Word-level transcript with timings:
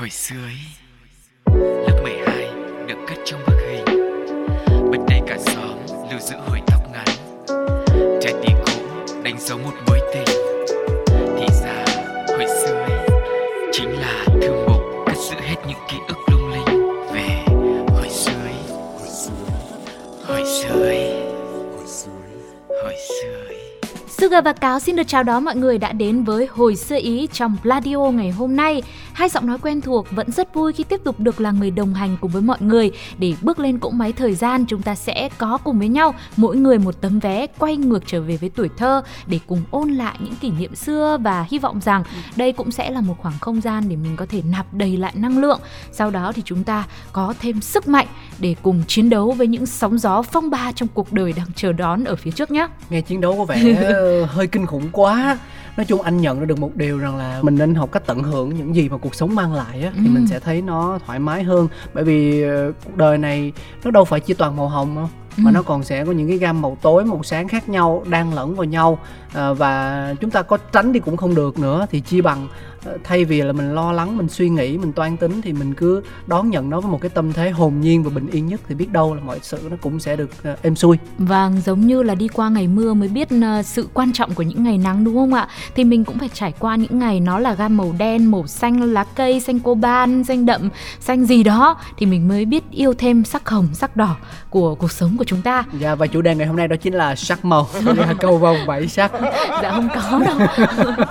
Hồi 0.00 0.10
xưa 0.10 0.36
ấy, 0.44 0.58
Lớp 1.86 2.00
12 2.02 2.50
được 2.88 2.98
cất 3.08 3.18
trong 3.24 3.40
bức 3.46 3.56
hình. 3.68 3.84
Bên 4.90 5.00
đây 5.08 5.20
cả 5.26 5.38
xóm 5.38 5.78
lưu 6.10 6.20
giữ 6.20 6.36
hồi 6.46 6.60
tóc 6.66 6.80
ngắn. 6.92 7.06
Trái 8.20 8.34
tim 8.42 8.56
cũ 8.66 8.72
đánh 9.22 9.36
dấu 9.40 9.58
một 9.58 9.72
mối 9.86 10.00
tình. 10.14 10.36
Thì 11.06 11.46
ra, 11.62 11.84
hồi 12.28 12.46
xưa 12.64 12.74
ấy, 12.74 13.08
Chính 13.72 13.90
là 13.90 14.24
thư 14.42 14.66
mục 14.68 14.82
cất 15.06 15.16
giữ 15.16 15.36
hết 15.40 15.56
những 15.68 15.78
ký 15.90 15.96
ức 16.08 16.18
lung 16.30 16.50
linh. 16.50 16.90
Về 17.12 17.44
hồi 17.88 18.08
xưa 18.10 18.40
ấy, 18.44 18.78
Hồi 18.98 19.08
xưa 19.08 20.82
ấy, 20.82 21.22
Hồi 21.78 21.86
xưa 21.86 23.44
ấy. 23.48 23.60
Sugar 24.08 24.44
và 24.44 24.52
Cáo 24.52 24.80
xin 24.80 24.96
được 24.96 25.06
chào 25.06 25.22
đón 25.22 25.44
mọi 25.44 25.56
người 25.56 25.78
đã 25.78 25.92
đến 25.92 26.24
với 26.24 26.46
Hồi 26.46 26.76
xưa 26.76 26.98
ý 27.02 27.28
trong 27.32 27.56
Pladio 27.62 28.10
ngày 28.10 28.30
hôm 28.30 28.56
nay. 28.56 28.82
Hai 29.12 29.28
giọng 29.28 29.46
nói 29.46 29.58
quen 29.62 29.80
thuộc 29.80 30.06
vẫn 30.10 30.32
rất 30.32 30.54
vui 30.54 30.72
khi 30.72 30.84
tiếp 30.84 31.00
tục 31.04 31.20
được 31.20 31.40
là 31.40 31.50
người 31.50 31.70
đồng 31.70 31.94
hành 31.94 32.16
cùng 32.20 32.30
với 32.30 32.42
mọi 32.42 32.58
người 32.60 32.90
để 33.18 33.34
bước 33.42 33.58
lên 33.58 33.78
cỗ 33.78 33.90
máy 33.90 34.12
thời 34.12 34.34
gian 34.34 34.64
chúng 34.68 34.82
ta 34.82 34.94
sẽ 34.94 35.28
có 35.38 35.58
cùng 35.64 35.78
với 35.78 35.88
nhau 35.88 36.14
mỗi 36.36 36.56
người 36.56 36.78
một 36.78 37.00
tấm 37.00 37.18
vé 37.18 37.46
quay 37.58 37.76
ngược 37.76 38.02
trở 38.06 38.20
về 38.20 38.36
với 38.36 38.48
tuổi 38.48 38.68
thơ 38.76 39.02
để 39.26 39.40
cùng 39.46 39.62
ôn 39.70 39.90
lại 39.90 40.16
những 40.20 40.36
kỷ 40.36 40.50
niệm 40.50 40.74
xưa 40.74 41.18
và 41.20 41.46
hy 41.50 41.58
vọng 41.58 41.80
rằng 41.80 42.04
đây 42.36 42.52
cũng 42.52 42.70
sẽ 42.70 42.90
là 42.90 43.00
một 43.00 43.14
khoảng 43.18 43.38
không 43.40 43.60
gian 43.60 43.88
để 43.88 43.96
mình 43.96 44.16
có 44.16 44.26
thể 44.28 44.42
nạp 44.50 44.74
đầy 44.74 44.96
lại 44.96 45.12
năng 45.16 45.38
lượng. 45.38 45.60
Sau 45.92 46.10
đó 46.10 46.32
thì 46.34 46.42
chúng 46.44 46.64
ta 46.64 46.84
có 47.12 47.34
thêm 47.40 47.60
sức 47.60 47.88
mạnh 47.88 48.06
để 48.38 48.54
cùng 48.62 48.82
chiến 48.86 49.10
đấu 49.10 49.32
với 49.32 49.46
những 49.46 49.66
sóng 49.66 49.98
gió 49.98 50.22
phong 50.22 50.50
ba 50.50 50.72
trong 50.72 50.88
cuộc 50.94 51.12
đời 51.12 51.32
đang 51.32 51.46
chờ 51.56 51.72
đón 51.72 52.04
ở 52.04 52.16
phía 52.16 52.30
trước 52.30 52.50
nhé. 52.50 52.66
nghe 52.90 53.00
chiến 53.00 53.20
đấu 53.20 53.36
có 53.38 53.44
vẻ 53.44 53.56
hơi 54.28 54.46
kinh 54.46 54.66
khủng 54.66 54.88
quá 54.92 55.38
nói 55.76 55.84
chung 55.86 56.02
anh 56.02 56.16
nhận 56.20 56.40
ra 56.40 56.46
được 56.46 56.58
một 56.58 56.76
điều 56.76 56.98
rằng 56.98 57.16
là 57.16 57.38
mình 57.42 57.54
nên 57.54 57.74
học 57.74 57.92
cách 57.92 58.02
tận 58.06 58.22
hưởng 58.22 58.54
những 58.54 58.74
gì 58.76 58.88
mà 58.88 58.96
cuộc 58.96 59.14
sống 59.14 59.34
mang 59.34 59.54
lại 59.54 59.82
á 59.82 59.90
thì 59.94 60.06
Ừ. 60.06 60.10
mình 60.10 60.26
sẽ 60.26 60.40
thấy 60.40 60.62
nó 60.62 60.98
thoải 61.06 61.18
mái 61.18 61.42
hơn 61.42 61.68
bởi 61.94 62.04
vì 62.04 62.42
ờ, 62.42 62.72
cuộc 62.84 62.96
đời 62.96 63.18
này 63.18 63.52
nó 63.84 63.90
đâu 63.90 64.04
phải 64.04 64.20
chỉ 64.20 64.34
toàn 64.34 64.56
màu 64.56 64.68
hồng 64.68 64.96
đâu 64.96 65.08
mà 65.36 65.50
Ừ. 65.50 65.54
nó 65.54 65.62
còn 65.62 65.82
sẽ 65.82 66.04
có 66.04 66.12
những 66.12 66.28
cái 66.28 66.38
gam 66.38 66.62
màu 66.62 66.76
tối 66.82 67.04
màu 67.04 67.22
sáng 67.22 67.48
khác 67.48 67.68
nhau 67.68 68.04
đang 68.08 68.34
lẫn 68.34 68.54
vào 68.54 68.64
nhau 68.64 68.98
Ờ, 69.32 69.54
và 69.54 70.14
chúng 70.20 70.30
ta 70.30 70.42
có 70.42 70.56
tránh 70.72 70.92
đi 70.92 71.00
cũng 71.00 71.16
không 71.16 71.34
được 71.34 71.58
nữa 71.58 71.86
thì 71.90 72.00
chi 72.00 72.20
bằng 72.20 72.48
thay 73.04 73.24
vì 73.24 73.42
là 73.42 73.52
mình 73.52 73.74
lo 73.74 73.92
lắng 73.92 74.16
mình 74.16 74.28
suy 74.28 74.48
nghĩ 74.48 74.78
mình 74.78 74.92
toan 74.92 75.16
tính 75.16 75.42
thì 75.42 75.52
mình 75.52 75.74
cứ 75.74 76.02
đón 76.26 76.50
nhận 76.50 76.70
nó 76.70 76.80
với 76.80 76.92
một 76.92 77.00
cái 77.00 77.08
tâm 77.08 77.32
thế 77.32 77.50
hồn 77.50 77.80
nhiên 77.80 78.02
và 78.02 78.10
bình 78.10 78.26
yên 78.30 78.46
nhất 78.46 78.60
thì 78.68 78.74
biết 78.74 78.92
đâu 78.92 79.14
là 79.14 79.20
mọi 79.20 79.38
sự 79.42 79.58
nó 79.70 79.76
cũng 79.82 80.00
sẽ 80.00 80.16
được 80.16 80.30
ờ, 80.42 80.56
êm 80.62 80.76
xuôi 80.76 80.98
Vâng, 81.18 81.60
giống 81.60 81.86
như 81.86 82.02
là 82.02 82.14
đi 82.14 82.28
qua 82.28 82.48
ngày 82.48 82.68
mưa 82.68 82.94
mới 82.94 83.08
biết 83.08 83.28
ờ, 83.42 83.62
sự 83.62 83.88
quan 83.94 84.12
trọng 84.12 84.34
của 84.34 84.42
những 84.42 84.64
ngày 84.64 84.78
nắng 84.78 85.04
đúng 85.04 85.14
không 85.14 85.34
ạ? 85.34 85.48
Thì 85.74 85.84
mình 85.84 86.04
cũng 86.04 86.18
phải 86.18 86.28
trải 86.28 86.52
qua 86.58 86.76
những 86.76 86.98
ngày 86.98 87.20
nó 87.20 87.38
là 87.38 87.54
gam 87.54 87.76
màu 87.76 87.94
đen, 87.98 88.30
màu 88.30 88.46
xanh 88.46 88.92
lá 88.92 89.04
cây, 89.14 89.40
xanh 89.40 89.60
cô 89.60 89.74
ban, 89.74 90.24
xanh 90.24 90.46
đậm, 90.46 90.68
xanh 91.00 91.24
gì 91.24 91.42
đó 91.42 91.76
thì 91.98 92.06
mình 92.06 92.28
mới 92.28 92.44
biết 92.44 92.64
yêu 92.70 92.94
thêm 92.94 93.24
sắc 93.24 93.48
hồng, 93.48 93.68
sắc 93.72 93.96
đỏ 93.96 94.16
của 94.50 94.74
cuộc 94.74 94.92
sống 94.92 95.16
của 95.16 95.24
chúng 95.24 95.42
ta. 95.42 95.64
Dạ 95.80 95.94
và 95.94 96.06
chủ 96.06 96.22
đề 96.22 96.34
ngày 96.34 96.46
hôm 96.46 96.56
nay 96.56 96.68
đó 96.68 96.76
chính 96.76 96.94
là 96.94 97.14
sắc 97.14 97.44
màu 97.44 97.68
câu 98.20 98.38
vồng 98.38 98.56
bảy 98.66 98.88
sắc 98.88 99.12
Dạ 99.62 99.70
không 99.70 99.88
có 99.94 100.18
đâu. 100.18 100.66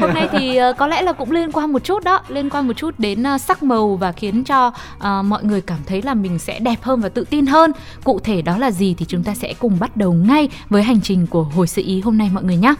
Hôm 0.00 0.14
nay 0.14 0.28
thì 0.32 0.60
uh, 0.70 0.76
có 0.76 0.86
lẽ 0.86 1.02
là 1.02 1.12
cũng 1.12 1.30
liên 1.30 1.52
quan 1.52 1.72
một 1.72 1.84
chút 1.84 2.04
đó, 2.04 2.20
liên 2.28 2.50
quan 2.50 2.66
một 2.66 2.72
chút 2.76 2.94
đến 2.98 3.24
uh, 3.34 3.40
sắc 3.40 3.62
màu 3.62 3.96
và 3.96 4.12
khiến 4.12 4.44
cho 4.44 4.66
uh, 4.66 5.24
mọi 5.24 5.44
người 5.44 5.60
cảm 5.60 5.78
thấy 5.86 6.02
là 6.02 6.14
mình 6.14 6.38
sẽ 6.38 6.58
đẹp 6.58 6.82
hơn 6.82 7.00
và 7.00 7.08
tự 7.08 7.24
tin 7.30 7.46
hơn. 7.46 7.72
Cụ 8.04 8.20
thể 8.24 8.42
đó 8.42 8.58
là 8.58 8.70
gì 8.70 8.94
thì 8.98 9.04
chúng 9.08 9.22
ta 9.22 9.34
sẽ 9.34 9.54
cùng 9.58 9.76
bắt 9.80 9.96
đầu 9.96 10.12
ngay 10.12 10.48
với 10.68 10.82
hành 10.82 11.00
trình 11.00 11.26
của 11.26 11.42
hồi 11.42 11.66
sự 11.66 11.82
ý 11.86 12.00
hôm 12.00 12.18
nay 12.18 12.30
mọi 12.32 12.44
người 12.44 12.56
nhé. 12.56 12.74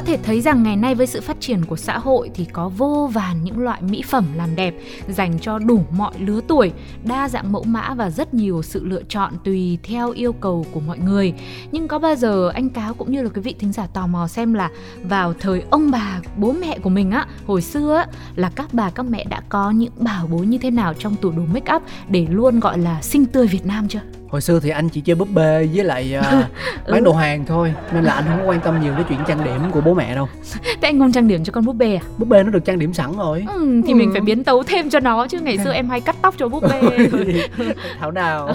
Có 0.00 0.06
thể 0.06 0.18
thấy 0.22 0.40
rằng 0.40 0.62
ngày 0.62 0.76
nay 0.76 0.94
với 0.94 1.06
sự 1.06 1.20
phát 1.20 1.40
triển 1.40 1.64
của 1.64 1.76
xã 1.76 1.98
hội 1.98 2.30
thì 2.34 2.44
có 2.44 2.68
vô 2.68 3.10
vàn 3.12 3.44
những 3.44 3.58
loại 3.58 3.82
mỹ 3.82 4.02
phẩm 4.06 4.26
làm 4.36 4.56
đẹp 4.56 4.74
dành 5.08 5.38
cho 5.38 5.58
đủ 5.58 5.84
mọi 5.90 6.12
lứa 6.18 6.40
tuổi, 6.48 6.72
đa 7.04 7.28
dạng 7.28 7.52
mẫu 7.52 7.62
mã 7.64 7.94
và 7.94 8.10
rất 8.10 8.34
nhiều 8.34 8.62
sự 8.62 8.84
lựa 8.84 9.02
chọn 9.08 9.32
tùy 9.44 9.78
theo 9.82 10.10
yêu 10.10 10.32
cầu 10.32 10.66
của 10.72 10.80
mọi 10.80 10.98
người. 10.98 11.34
Nhưng 11.72 11.88
có 11.88 11.98
bao 11.98 12.14
giờ 12.14 12.50
anh 12.54 12.68
Cáo 12.68 12.94
cũng 12.94 13.12
như 13.12 13.22
là 13.22 13.28
quý 13.34 13.40
vị 13.40 13.54
thính 13.58 13.72
giả 13.72 13.86
tò 13.86 14.06
mò 14.06 14.28
xem 14.28 14.54
là 14.54 14.70
vào 15.02 15.34
thời 15.40 15.62
ông 15.70 15.90
bà, 15.90 16.20
bố 16.36 16.52
mẹ 16.52 16.78
của 16.78 16.90
mình 16.90 17.10
á, 17.10 17.26
hồi 17.46 17.62
xưa 17.62 17.96
á, 17.96 18.06
là 18.36 18.50
các 18.54 18.68
bà 18.72 18.90
các 18.90 19.02
mẹ 19.02 19.24
đã 19.24 19.39
có 19.50 19.70
những 19.70 19.92
bảo 19.96 20.26
bối 20.26 20.46
như 20.46 20.58
thế 20.58 20.70
nào 20.70 20.94
trong 20.98 21.16
tủ 21.16 21.30
đồ 21.30 21.42
make 21.54 21.74
up 21.74 21.82
để 22.08 22.26
luôn 22.30 22.60
gọi 22.60 22.78
là 22.78 23.02
xinh 23.02 23.26
tươi 23.26 23.46
Việt 23.46 23.66
Nam 23.66 23.88
chưa? 23.88 24.00
Hồi 24.28 24.40
xưa 24.40 24.60
thì 24.60 24.70
anh 24.70 24.88
chỉ 24.88 25.00
chơi 25.00 25.16
búp 25.16 25.28
bê 25.34 25.68
với 25.74 25.84
lại 25.84 26.12
ờ, 26.14 26.42
bán 26.92 27.04
đồ 27.04 27.12
hàng 27.12 27.44
thôi 27.46 27.74
Nên 27.94 28.04
là 28.04 28.12
anh 28.12 28.24
không 28.28 28.48
quan 28.48 28.60
tâm 28.60 28.80
nhiều 28.82 28.94
đến 28.96 29.06
chuyện 29.08 29.18
trang 29.28 29.44
điểm 29.44 29.70
của 29.70 29.80
bố 29.80 29.94
mẹ 29.94 30.14
đâu. 30.14 30.28
Thế 30.64 30.88
anh 30.88 30.98
không 30.98 31.12
trang 31.12 31.28
điểm 31.28 31.44
cho 31.44 31.52
con 31.52 31.64
búp 31.64 31.72
bê 31.76 31.94
à? 31.94 32.02
Búp 32.18 32.28
bê 32.28 32.42
nó 32.42 32.50
được 32.50 32.64
trang 32.64 32.78
điểm 32.78 32.94
sẵn 32.94 33.16
rồi. 33.16 33.44
Ừ, 33.54 33.82
thì 33.86 33.92
Ừ. 33.92 33.96
mình 33.96 34.10
phải 34.12 34.20
biến 34.20 34.44
tấu 34.44 34.62
thêm 34.62 34.90
cho 34.90 35.00
nó 35.00 35.26
chứ 35.26 35.40
ngày 35.40 35.58
xưa 35.58 35.72
em 35.72 35.88
hay 35.88 36.00
cắt 36.00 36.16
tóc 36.22 36.34
cho 36.38 36.48
búp 36.48 36.62
bê. 36.70 37.08
Thảo 38.00 38.10
nào? 38.10 38.54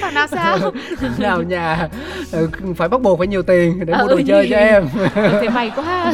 Thằng 0.00 0.14
nào 0.14 0.26
sao? 0.26 0.58
Thảo 1.00 1.10
nào 1.18 1.42
nhà? 1.42 1.88
Ờ, 2.32 2.48
Phải 2.76 2.88
bắt 2.88 3.02
buộc 3.02 3.18
phải 3.18 3.26
nhiều 3.26 3.42
tiền 3.42 3.86
để 3.86 3.94
mua 3.94 4.08
đồ 4.08 4.16
ừ 4.16 4.22
chơi 4.26 4.46
cho 4.50 4.56
em. 4.56 4.88
Ừ, 5.14 5.28
thế 5.40 5.48
mày 5.48 5.72
quá. 5.76 6.12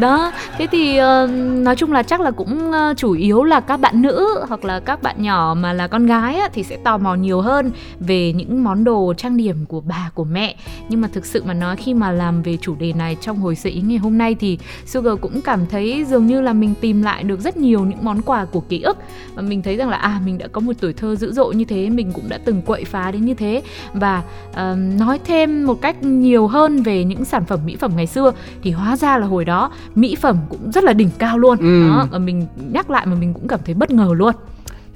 Đó 0.00 0.32
thế 0.58 0.66
thì 0.72 0.96
ờ, 0.96 1.26
nói 1.42 1.76
chung 1.76 1.92
là 1.92 2.02
chắc 2.02 2.20
là 2.20 2.30
cũng 2.30 2.72
ờ, 2.72 2.94
chủ 2.96 3.12
yếu 3.12 3.29
là 3.30 3.60
các 3.60 3.80
bạn 3.80 4.02
nữ 4.02 4.44
hoặc 4.48 4.64
là 4.64 4.80
các 4.80 5.02
bạn 5.02 5.22
nhỏ 5.22 5.54
mà 5.58 5.72
là 5.72 5.86
con 5.86 6.06
gái 6.06 6.36
á, 6.36 6.48
thì 6.52 6.62
sẽ 6.62 6.76
tò 6.76 6.98
mò 6.98 7.14
nhiều 7.14 7.40
hơn 7.40 7.70
về 8.00 8.32
những 8.32 8.64
món 8.64 8.84
đồ 8.84 9.14
trang 9.16 9.36
điểm 9.36 9.56
của 9.68 9.80
bà 9.80 10.10
của 10.14 10.24
mẹ. 10.24 10.56
Nhưng 10.88 11.00
mà 11.00 11.08
thực 11.12 11.26
sự 11.26 11.42
mà 11.46 11.54
nói 11.54 11.76
khi 11.76 11.94
mà 11.94 12.10
làm 12.10 12.42
về 12.42 12.56
chủ 12.56 12.74
đề 12.74 12.92
này 12.92 13.16
trong 13.20 13.36
hồi 13.36 13.56
sự 13.56 13.70
ý 13.70 13.80
ngày 13.80 13.98
hôm 13.98 14.18
nay 14.18 14.34
thì 14.34 14.58
Sugar 14.86 15.14
cũng 15.20 15.40
cảm 15.40 15.66
thấy 15.66 16.04
dường 16.08 16.26
như 16.26 16.40
là 16.40 16.52
mình 16.52 16.74
tìm 16.80 17.02
lại 17.02 17.22
được 17.22 17.40
rất 17.40 17.56
nhiều 17.56 17.84
những 17.84 17.98
món 18.02 18.22
quà 18.22 18.44
của 18.44 18.60
ký 18.60 18.82
ức. 18.82 18.96
Và 19.34 19.42
mình 19.42 19.62
thấy 19.62 19.76
rằng 19.76 19.88
là 19.88 19.96
à 19.96 20.20
mình 20.24 20.38
đã 20.38 20.46
có 20.48 20.60
một 20.60 20.72
tuổi 20.80 20.92
thơ 20.92 21.16
dữ 21.16 21.32
dội 21.32 21.54
như 21.54 21.64
thế 21.64 21.90
mình 21.90 22.12
cũng 22.12 22.28
đã 22.28 22.38
từng 22.44 22.62
quậy 22.62 22.84
phá 22.84 23.10
đến 23.10 23.24
như 23.24 23.34
thế. 23.34 23.62
Và 23.94 24.22
ờ, 24.54 24.76
nói 24.98 25.18
thêm 25.24 25.66
một 25.66 25.82
cách 25.82 26.02
nhiều 26.02 26.46
hơn 26.46 26.82
về 26.82 27.04
những 27.04 27.24
sản 27.24 27.44
phẩm 27.44 27.60
mỹ 27.66 27.76
phẩm 27.76 27.92
ngày 27.96 28.06
xưa 28.06 28.32
thì 28.62 28.70
hóa 28.70 28.96
ra 28.96 29.18
là 29.18 29.26
hồi 29.26 29.44
đó 29.44 29.70
mỹ 29.94 30.14
phẩm 30.14 30.36
cũng 30.48 30.72
rất 30.72 30.84
là 30.84 30.92
đỉnh 30.92 31.10
cao 31.18 31.38
luôn. 31.38 31.58
Ừ. 31.58 31.88
đó 31.88 32.06
và 32.10 32.18
mình 32.18 32.46
nhắc 32.72 32.90
lại 32.90 33.06
mà 33.06 33.14
mình 33.20 33.34
cũng 33.34 33.48
cảm 33.48 33.60
thấy 33.64 33.74
bất 33.74 33.90
ngờ 33.90 34.08
luôn 34.16 34.34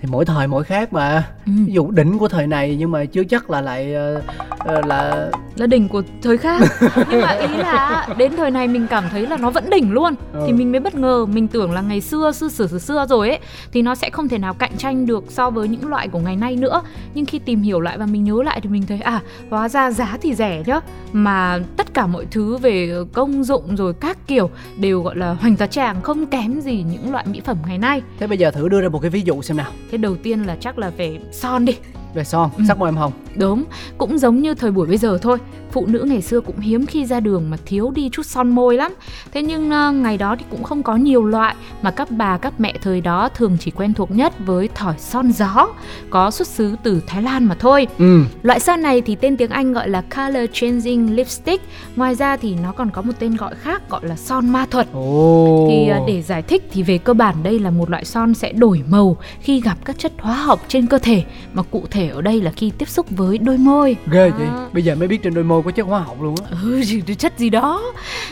Thì 0.00 0.08
mỗi 0.12 0.24
thời 0.24 0.46
mỗi 0.46 0.64
khác 0.64 0.92
mà 0.92 1.28
ừ. 1.46 1.52
Ví 1.66 1.72
dụ 1.72 1.90
đỉnh 1.90 2.18
của 2.18 2.28
thời 2.28 2.46
này 2.46 2.76
nhưng 2.78 2.90
mà 2.90 3.04
chưa 3.04 3.24
chắc 3.24 3.50
là 3.50 3.60
lại 3.60 3.94
ờ, 3.94 4.22
là 4.64 5.30
là 5.56 5.66
đỉnh 5.66 5.88
của 5.88 6.02
thời 6.22 6.38
khác. 6.38 6.62
Nhưng 7.10 7.20
mà 7.20 7.28
ý 7.28 7.56
là 7.56 8.08
đến 8.18 8.32
thời 8.36 8.50
này 8.50 8.68
mình 8.68 8.86
cảm 8.90 9.04
thấy 9.10 9.26
là 9.26 9.36
nó 9.36 9.50
vẫn 9.50 9.70
đỉnh 9.70 9.92
luôn. 9.92 10.14
Ừ. 10.32 10.42
thì 10.46 10.52
mình 10.52 10.72
mới 10.72 10.80
bất 10.80 10.94
ngờ 10.94 11.26
mình 11.26 11.48
tưởng 11.48 11.72
là 11.72 11.80
ngày 11.80 12.00
xưa 12.00 12.32
xưa 12.32 12.48
xưa 12.48 12.66
xưa, 12.66 12.78
xưa 12.78 13.06
rồi 13.08 13.28
ấy 13.28 13.38
thì 13.72 13.82
nó 13.82 13.94
sẽ 13.94 14.10
không 14.10 14.28
thể 14.28 14.38
nào 14.38 14.54
cạnh 14.54 14.76
tranh 14.78 15.06
được 15.06 15.24
so 15.28 15.50
với 15.50 15.68
những 15.68 15.88
loại 15.88 16.08
của 16.08 16.18
ngày 16.18 16.36
nay 16.36 16.56
nữa. 16.56 16.82
Nhưng 17.14 17.26
khi 17.26 17.38
tìm 17.38 17.62
hiểu 17.62 17.80
lại 17.80 17.98
và 17.98 18.06
mình 18.06 18.24
nhớ 18.24 18.42
lại 18.42 18.60
thì 18.60 18.68
mình 18.68 18.86
thấy 18.88 19.00
à 19.00 19.20
hóa 19.50 19.68
ra 19.68 19.90
giá 19.90 20.18
thì 20.22 20.34
rẻ 20.34 20.62
nhá. 20.66 20.80
Mà 21.12 21.58
tất 21.76 21.94
cả 21.94 22.06
mọi 22.06 22.26
thứ 22.30 22.56
về 22.56 22.94
công 23.12 23.44
dụng 23.44 23.76
rồi 23.76 23.94
các 23.94 24.18
kiểu 24.26 24.50
đều 24.76 25.02
gọi 25.02 25.16
là 25.16 25.32
hoành 25.32 25.56
tá 25.56 25.66
tràng 25.66 26.02
không 26.02 26.26
kém 26.26 26.60
gì 26.60 26.84
những 26.90 27.12
loại 27.12 27.24
mỹ 27.26 27.40
phẩm 27.44 27.56
ngày 27.66 27.78
nay. 27.78 28.02
Thế 28.18 28.26
bây 28.26 28.38
giờ 28.38 28.50
thử 28.50 28.68
đưa 28.68 28.80
ra 28.80 28.88
một 28.88 28.98
cái 28.98 29.10
ví 29.10 29.20
dụ 29.20 29.42
xem 29.42 29.56
nào. 29.56 29.70
Thế 29.90 29.98
đầu 29.98 30.16
tiên 30.22 30.42
là 30.42 30.56
chắc 30.60 30.78
là 30.78 30.90
về 30.90 31.18
son 31.32 31.64
đi 31.64 31.76
về 32.14 32.24
son 32.24 32.50
Ừ. 32.58 32.64
sắc 32.68 32.78
môi 32.78 32.88
em 32.88 32.96
hồng. 32.96 33.12
Đúng, 33.36 33.64
cũng 33.98 34.18
giống 34.18 34.40
như 34.42 34.54
thời 34.54 34.70
buổi 34.70 34.86
bây 34.86 34.96
giờ 34.98 35.18
thôi. 35.22 35.38
Phụ 35.72 35.86
nữ 35.86 36.04
ngày 36.08 36.22
xưa 36.22 36.40
cũng 36.40 36.58
hiếm 36.60 36.86
khi 36.86 37.04
ra 37.06 37.20
đường 37.20 37.50
mà 37.50 37.56
thiếu 37.66 37.90
đi 37.94 38.08
chút 38.12 38.26
son 38.26 38.48
môi 38.50 38.76
lắm. 38.76 38.94
Thế 39.32 39.42
nhưng 39.42 39.70
ờ, 39.70 39.92
ngày 39.92 40.18
đó 40.18 40.36
thì 40.38 40.44
cũng 40.50 40.62
không 40.62 40.82
có 40.82 40.96
nhiều 40.96 41.24
loại 41.24 41.54
Mà 41.82 41.90
các 41.90 42.10
bà 42.10 42.38
các 42.38 42.60
mẹ 42.60 42.74
thời 42.82 43.00
đó 43.00 43.28
thường 43.28 43.56
chỉ 43.60 43.70
quen 43.70 43.94
thuộc 43.94 44.10
nhất 44.10 44.32
với 44.46 44.68
thỏi 44.74 44.94
son 44.98 45.32
gió. 45.32 45.68
Có 46.10 46.30
xuất 46.30 46.48
xứ 46.48 46.76
từ 46.82 47.00
Thái 47.06 47.22
Lan 47.22 47.44
mà 47.44 47.54
thôi. 47.58 47.86
Ừ. 47.98 48.22
Loại 48.42 48.60
son 48.60 48.82
này 48.82 49.00
thì 49.00 49.14
tên 49.14 49.36
tiếng 49.36 49.50
Anh 49.50 49.72
gọi 49.72 49.88
là 49.88 50.00
Color 50.16 50.50
Changing 50.52 51.14
Lipstick. 51.14 51.64
Ngoài 51.96 52.14
ra 52.14 52.36
thì 52.36 52.54
nó 52.62 52.72
còn 52.72 52.90
có 52.90 53.02
một 53.02 53.12
tên 53.18 53.36
gọi 53.36 53.54
khác 53.54 53.90
gọi 53.90 54.00
là 54.04 54.16
son 54.16 54.48
ma 54.48 54.66
thuật. 54.70 54.86
Ồ. 54.92 55.66
Thì 55.70 55.88
à, 55.88 56.00
để 56.06 56.22
giải 56.22 56.42
thích 56.42 56.68
thì 56.72 56.82
về 56.82 56.98
cơ 56.98 57.14
bản 57.14 57.34
đây 57.42 57.58
là 57.58 57.70
một 57.70 57.90
loại 57.90 58.04
son 58.04 58.34
sẽ 58.34 58.52
đổi 58.52 58.82
màu 58.88 59.16
khi 59.40 59.60
gặp 59.60 59.78
các 59.84 59.98
chất 59.98 60.12
hóa 60.20 60.34
học 60.34 60.60
trên 60.68 60.86
cơ 60.86 60.98
thể 60.98 61.24
mà 61.54 61.62
cụ 61.62 61.84
thể 61.90 62.03
ở 62.08 62.22
đây 62.22 62.40
là 62.40 62.50
khi 62.50 62.72
tiếp 62.78 62.88
xúc 62.88 63.06
với 63.10 63.38
đôi 63.38 63.56
môi. 63.58 63.96
ghê 64.10 64.30
vậy 64.38 64.46
Đó. 64.46 64.68
bây 64.72 64.82
giờ 64.82 64.94
mới 64.94 65.08
biết 65.08 65.22
trên 65.22 65.34
đôi 65.34 65.44
môi 65.44 65.62
có 65.62 65.70
chất 65.70 65.86
hóa 65.86 66.00
học 66.00 66.22
luôn 66.22 66.34
á 66.50 66.56
Ừ, 66.62 66.82
chất 67.18 67.38
gì 67.38 67.50
đó. 67.50 67.82